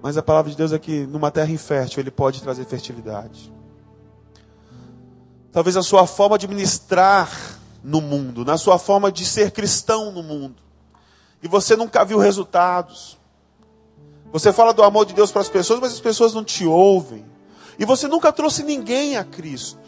Mas 0.00 0.16
a 0.16 0.22
palavra 0.22 0.52
de 0.52 0.56
Deus 0.56 0.72
é 0.72 0.78
que 0.78 1.04
numa 1.08 1.32
terra 1.32 1.50
infértil 1.50 1.98
Ele 1.98 2.12
pode 2.12 2.40
trazer 2.40 2.64
fertilidade. 2.66 3.52
Talvez 5.50 5.76
a 5.76 5.82
sua 5.82 6.06
forma 6.06 6.38
de 6.38 6.46
ministrar 6.46 7.58
no 7.82 8.00
mundo, 8.00 8.44
na 8.44 8.56
sua 8.56 8.78
forma 8.78 9.10
de 9.10 9.24
ser 9.24 9.50
cristão 9.50 10.12
no 10.12 10.22
mundo, 10.22 10.69
e 11.42 11.48
você 11.48 11.76
nunca 11.76 12.04
viu 12.04 12.18
resultados. 12.18 13.18
Você 14.32 14.52
fala 14.52 14.72
do 14.72 14.82
amor 14.82 15.06
de 15.06 15.14
Deus 15.14 15.32
para 15.32 15.40
as 15.40 15.48
pessoas, 15.48 15.80
mas 15.80 15.92
as 15.92 16.00
pessoas 16.00 16.34
não 16.34 16.44
te 16.44 16.64
ouvem. 16.66 17.24
E 17.78 17.84
você 17.84 18.06
nunca 18.06 18.32
trouxe 18.32 18.62
ninguém 18.62 19.16
a 19.16 19.24
Cristo. 19.24 19.80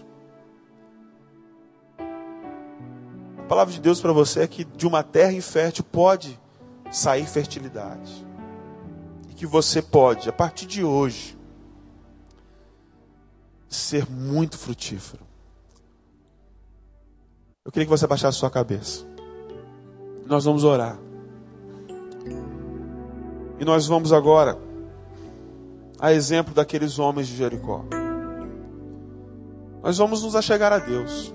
A 3.39 3.43
palavra 3.49 3.73
de 3.73 3.81
Deus 3.81 4.01
para 4.01 4.13
você 4.13 4.41
é 4.41 4.47
que 4.47 4.65
de 4.65 4.87
uma 4.87 5.03
terra 5.03 5.33
infértil 5.33 5.85
pode 5.85 6.41
sair 6.91 7.27
fertilidade. 7.27 8.27
E 9.31 9.35
que 9.35 9.47
você 9.47 9.83
pode, 9.83 10.29
a 10.29 10.33
partir 10.33 10.67
de 10.67 10.83
hoje, 10.83 11.39
ser 13.69 14.11
muito 14.11 14.57
frutífero. 14.57 15.23
Eu 17.65 17.71
queria 17.71 17.87
que 17.87 17.91
você 17.91 18.07
abaixasse 18.07 18.39
sua 18.39 18.51
cabeça. 18.51 19.07
Nós 20.27 20.45
vamos 20.45 20.65
orar. 20.65 20.99
E 23.63 23.65
nós 23.65 23.87
vamos 23.87 24.13
agora 24.13 24.59
a 26.01 26.13
exemplo 26.13 26.53
daqueles 26.53 26.99
homens 26.99 27.29
de 27.29 27.37
Jericó. 27.37 27.85
Nós 29.81 29.97
vamos 29.97 30.25
nos 30.25 30.35
achegar 30.35 30.73
a 30.73 30.79
Deus. 30.79 31.33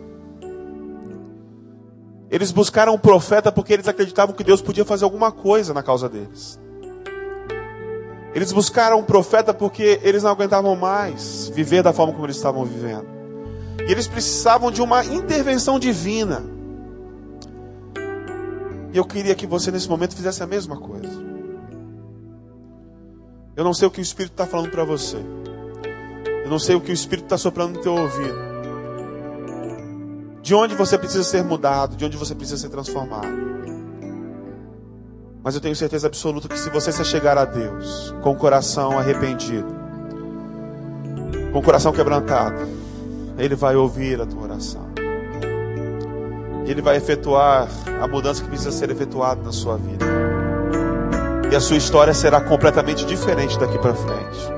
Eles 2.30 2.52
buscaram 2.52 2.94
um 2.94 2.98
profeta 2.98 3.50
porque 3.50 3.72
eles 3.72 3.88
acreditavam 3.88 4.36
que 4.36 4.44
Deus 4.44 4.62
podia 4.62 4.84
fazer 4.84 5.06
alguma 5.06 5.32
coisa 5.32 5.74
na 5.74 5.82
causa 5.82 6.10
deles. 6.10 6.60
Eles 8.36 8.52
buscaram 8.52 9.00
um 9.00 9.06
profeta 9.06 9.54
porque 9.54 10.02
eles 10.04 10.24
não 10.24 10.32
aguentavam 10.32 10.76
mais 10.76 11.48
viver 11.56 11.82
da 11.82 11.94
forma 11.94 12.12
como 12.12 12.26
eles 12.26 12.36
estavam 12.36 12.66
vivendo. 12.66 13.08
E 13.88 13.90
eles 13.90 14.06
precisavam 14.06 14.70
de 14.70 14.82
uma 14.82 15.06
intervenção 15.06 15.80
divina. 15.80 16.44
E 18.92 18.98
eu 18.98 19.06
queria 19.06 19.34
que 19.34 19.48
você 19.48 19.72
nesse 19.72 19.88
momento 19.88 20.14
fizesse 20.14 20.44
a 20.44 20.46
mesma 20.46 20.76
coisa. 20.76 21.27
Eu 23.58 23.64
não 23.64 23.74
sei 23.74 23.88
o 23.88 23.92
que 23.92 24.00
o 24.00 24.04
Espírito 24.04 24.34
está 24.34 24.46
falando 24.46 24.70
para 24.70 24.84
você. 24.84 25.18
Eu 26.44 26.50
não 26.50 26.60
sei 26.60 26.76
o 26.76 26.80
que 26.80 26.92
o 26.92 26.94
Espírito 26.94 27.26
está 27.26 27.40
soprando 27.40 27.78
no 27.78 27.82
teu 27.82 27.96
ouvido. 27.96 28.38
De 30.44 30.54
onde 30.54 30.76
você 30.76 30.96
precisa 30.96 31.24
ser 31.24 31.44
mudado, 31.44 31.96
de 31.96 32.06
onde 32.06 32.16
você 32.16 32.36
precisa 32.36 32.62
ser 32.62 32.70
transformado. 32.70 33.48
Mas 35.44 35.56
eu 35.56 35.62
tenho 35.62 35.76
certeza 35.76 36.06
absoluta 36.06 36.48
que 36.48 36.60
se 36.60 36.70
você 36.70 36.92
se 36.92 37.04
chegar 37.04 37.36
a 37.36 37.46
Deus 37.46 38.14
com 38.22 38.32
o 38.32 38.36
coração 38.36 38.98
arrependido, 39.00 39.76
com 41.52 41.58
o 41.58 41.64
coração 41.64 41.92
quebrantado, 41.92 42.62
Ele 43.40 43.56
vai 43.56 43.76
ouvir 43.76 44.22
a 44.22 44.26
tua 44.28 44.44
oração. 44.44 44.86
Ele 46.64 46.82
vai 46.82 46.98
efetuar 46.98 47.68
a 48.00 48.08
mudança 48.08 48.44
que 48.44 48.50
precisa 48.50 48.72
ser 48.72 48.92
efetuada 48.92 49.42
na 49.42 49.52
sua 49.52 49.78
vida. 49.78 50.27
E 51.50 51.56
a 51.56 51.62
sua 51.62 51.78
história 51.78 52.14
será 52.14 52.42
completamente 52.42 53.06
diferente 53.06 53.58
daqui 53.58 53.80
para 53.80 53.94
frente. 53.94 54.54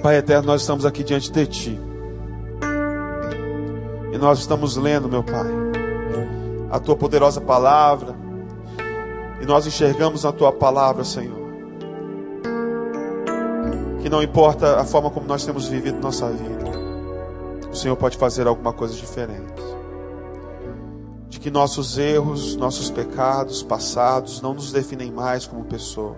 Pai 0.00 0.16
eterno, 0.16 0.46
nós 0.46 0.60
estamos 0.60 0.86
aqui 0.86 1.02
diante 1.02 1.32
de 1.32 1.46
Ti. 1.46 1.80
E 4.12 4.18
nós 4.18 4.38
estamos 4.38 4.76
lendo, 4.76 5.08
meu 5.08 5.24
Pai, 5.24 5.50
a 6.70 6.78
Tua 6.78 6.94
poderosa 6.94 7.40
palavra. 7.40 8.14
E 9.40 9.44
nós 9.44 9.66
enxergamos 9.66 10.22
na 10.22 10.30
Tua 10.30 10.52
palavra, 10.52 11.02
Senhor. 11.02 11.44
Que 14.00 14.08
não 14.08 14.22
importa 14.22 14.80
a 14.80 14.84
forma 14.84 15.10
como 15.10 15.26
nós 15.26 15.44
temos 15.44 15.66
vivido 15.66 16.00
nossa 16.00 16.28
vida, 16.28 16.64
o 17.72 17.74
Senhor 17.74 17.96
pode 17.96 18.16
fazer 18.16 18.46
alguma 18.46 18.72
coisa 18.72 18.94
diferente 18.94 19.65
que 21.46 21.50
nossos 21.52 21.96
erros, 21.96 22.56
nossos 22.56 22.90
pecados 22.90 23.62
passados 23.62 24.42
não 24.42 24.52
nos 24.52 24.72
definem 24.72 25.12
mais 25.12 25.46
como 25.46 25.64
pessoa. 25.64 26.16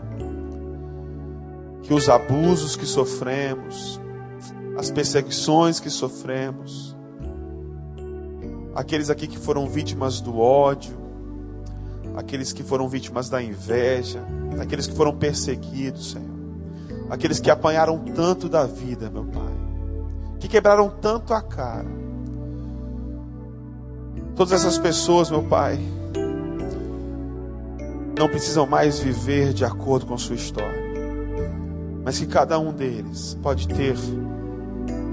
Que 1.82 1.92
os 1.92 2.08
abusos 2.08 2.76
que 2.76 2.86
sofremos, 2.86 4.00
as 4.78 4.90
perseguições 4.90 5.80
que 5.80 5.90
sofremos, 5.90 6.96
aqueles 8.74 9.10
aqui 9.10 9.26
que 9.26 9.36
foram 9.36 9.68
vítimas 9.68 10.18
do 10.18 10.38
ódio, 10.38 10.96
aqueles 12.16 12.50
que 12.50 12.62
foram 12.62 12.88
vítimas 12.88 13.28
da 13.28 13.42
inveja, 13.42 14.24
aqueles 14.58 14.86
que 14.86 14.96
foram 14.96 15.14
perseguidos, 15.14 16.12
Senhor, 16.12 16.24
aqueles 17.10 17.38
que 17.38 17.50
apanharam 17.50 17.98
tanto 17.98 18.48
da 18.48 18.64
vida, 18.64 19.10
meu 19.10 19.24
Pai, 19.24 20.38
que 20.40 20.48
quebraram 20.48 20.88
tanto 20.88 21.34
a 21.34 21.42
cara, 21.42 21.97
Todas 24.38 24.52
essas 24.52 24.78
pessoas, 24.78 25.32
meu 25.32 25.42
Pai, 25.42 25.76
não 28.16 28.28
precisam 28.28 28.68
mais 28.68 29.00
viver 29.00 29.52
de 29.52 29.64
acordo 29.64 30.06
com 30.06 30.16
sua 30.16 30.36
história, 30.36 30.80
mas 32.04 32.20
que 32.20 32.26
cada 32.26 32.56
um 32.56 32.72
deles 32.72 33.36
pode 33.42 33.66
ter 33.66 33.96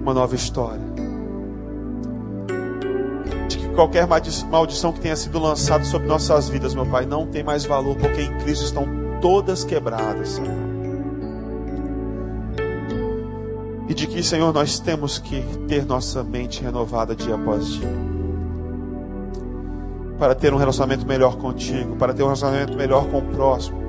uma 0.03 0.13
nova 0.13 0.35
história. 0.35 0.85
De 3.47 3.57
que 3.57 3.69
Qualquer 3.69 4.07
maldição 4.07 4.93
que 4.93 4.99
tenha 4.99 5.15
sido 5.15 5.39
lançada 5.39 5.83
sobre 5.85 6.07
nossas 6.07 6.47
vidas, 6.47 6.75
meu 6.75 6.85
Pai, 6.85 7.07
não 7.07 7.25
tem 7.25 7.43
mais 7.43 7.65
valor, 7.65 7.95
porque 7.95 8.21
em 8.21 8.37
Cristo 8.41 8.65
estão 8.65 8.85
todas 9.21 9.63
quebradas, 9.63 10.29
Senhor. 10.29 10.53
E 13.89 13.93
de 13.95 14.05
que, 14.05 14.21
Senhor, 14.21 14.53
nós 14.53 14.77
temos 14.77 15.17
que 15.17 15.41
ter 15.67 15.83
nossa 15.83 16.23
mente 16.23 16.61
renovada 16.61 17.15
dia 17.15 17.33
após 17.33 17.67
dia. 17.67 18.14
Para 20.19 20.33
ter 20.33 20.53
um 20.53 20.57
relacionamento 20.57 21.05
melhor 21.05 21.37
contigo, 21.37 21.95
para 21.97 22.13
ter 22.13 22.23
um 22.23 22.27
relacionamento 22.27 22.77
melhor 22.77 23.05
com 23.07 23.17
o 23.17 23.21
próximo. 23.21 23.83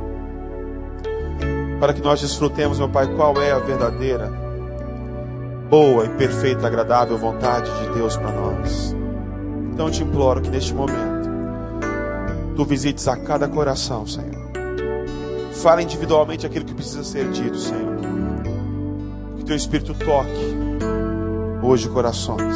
Para 1.78 1.92
que 1.92 2.00
nós 2.00 2.20
desfrutemos, 2.20 2.78
meu 2.78 2.88
Pai, 2.88 3.06
qual 3.14 3.40
é 3.40 3.52
a 3.52 3.58
verdadeira, 3.58 4.32
boa 5.68 6.04
e 6.06 6.08
perfeita, 6.10 6.66
agradável 6.66 7.18
vontade 7.18 7.70
de 7.80 7.94
Deus 7.94 8.16
para 8.16 8.32
nós. 8.32 8.96
Então 9.72 9.86
eu 9.86 9.92
te 9.92 10.02
imploro 10.02 10.40
que 10.40 10.48
neste 10.48 10.72
momento, 10.72 11.28
tu 12.56 12.64
visites 12.64 13.06
a 13.06 13.16
cada 13.16 13.46
coração, 13.46 14.06
Senhor. 14.06 14.46
Fala 15.52 15.82
individualmente 15.82 16.46
aquilo 16.46 16.64
que 16.64 16.74
precisa 16.74 17.04
ser 17.04 17.28
dito, 17.30 17.58
Senhor. 17.58 17.96
Que 19.36 19.44
teu 19.44 19.54
Espírito 19.54 19.94
toque 19.94 20.56
hoje 21.62 21.88
corações. 21.88 22.54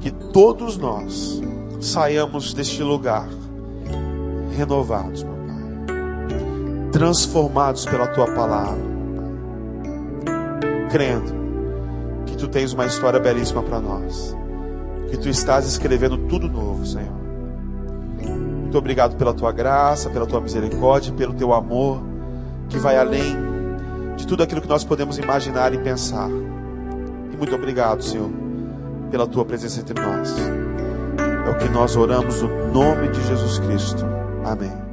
Que 0.00 0.10
todos 0.10 0.78
nós 0.78 1.42
saiamos 1.80 2.52
deste 2.52 2.82
lugar 2.82 3.28
renovados, 4.56 5.22
meu 5.22 5.34
Pai. 5.34 6.90
Transformados 6.92 7.84
pela 7.86 8.06
tua 8.08 8.26
palavra. 8.26 8.88
Crendo 10.90 11.32
que 12.26 12.36
tu 12.36 12.48
tens 12.48 12.72
uma 12.72 12.86
história 12.86 13.20
belíssima 13.20 13.62
para 13.62 13.80
nós 13.80 14.36
que 15.10 15.16
tu 15.16 15.28
estás 15.28 15.66
escrevendo 15.66 16.18
tudo 16.28 16.48
novo, 16.48 16.84
Senhor. 16.84 17.18
Muito 18.18 18.76
obrigado 18.76 19.16
pela 19.16 19.32
tua 19.32 19.50
graça, 19.50 20.10
pela 20.10 20.26
tua 20.26 20.40
misericórdia, 20.40 21.12
pelo 21.14 21.32
teu 21.32 21.54
amor, 21.54 22.02
que 22.68 22.78
vai 22.78 22.98
além 22.98 23.34
de 24.16 24.26
tudo 24.26 24.42
aquilo 24.42 24.60
que 24.60 24.68
nós 24.68 24.84
podemos 24.84 25.18
imaginar 25.18 25.72
e 25.72 25.78
pensar. 25.78 26.28
E 27.32 27.36
muito 27.36 27.54
obrigado, 27.54 28.02
Senhor, 28.02 28.30
pela 29.10 29.26
tua 29.26 29.44
presença 29.44 29.80
entre 29.80 29.98
nós. 29.98 30.67
É 31.48 31.50
o 31.50 31.56
que 31.56 31.68
nós 31.70 31.96
oramos 31.96 32.42
no 32.42 32.70
nome 32.70 33.08
de 33.08 33.26
Jesus 33.26 33.58
Cristo. 33.60 34.04
Amém. 34.44 34.87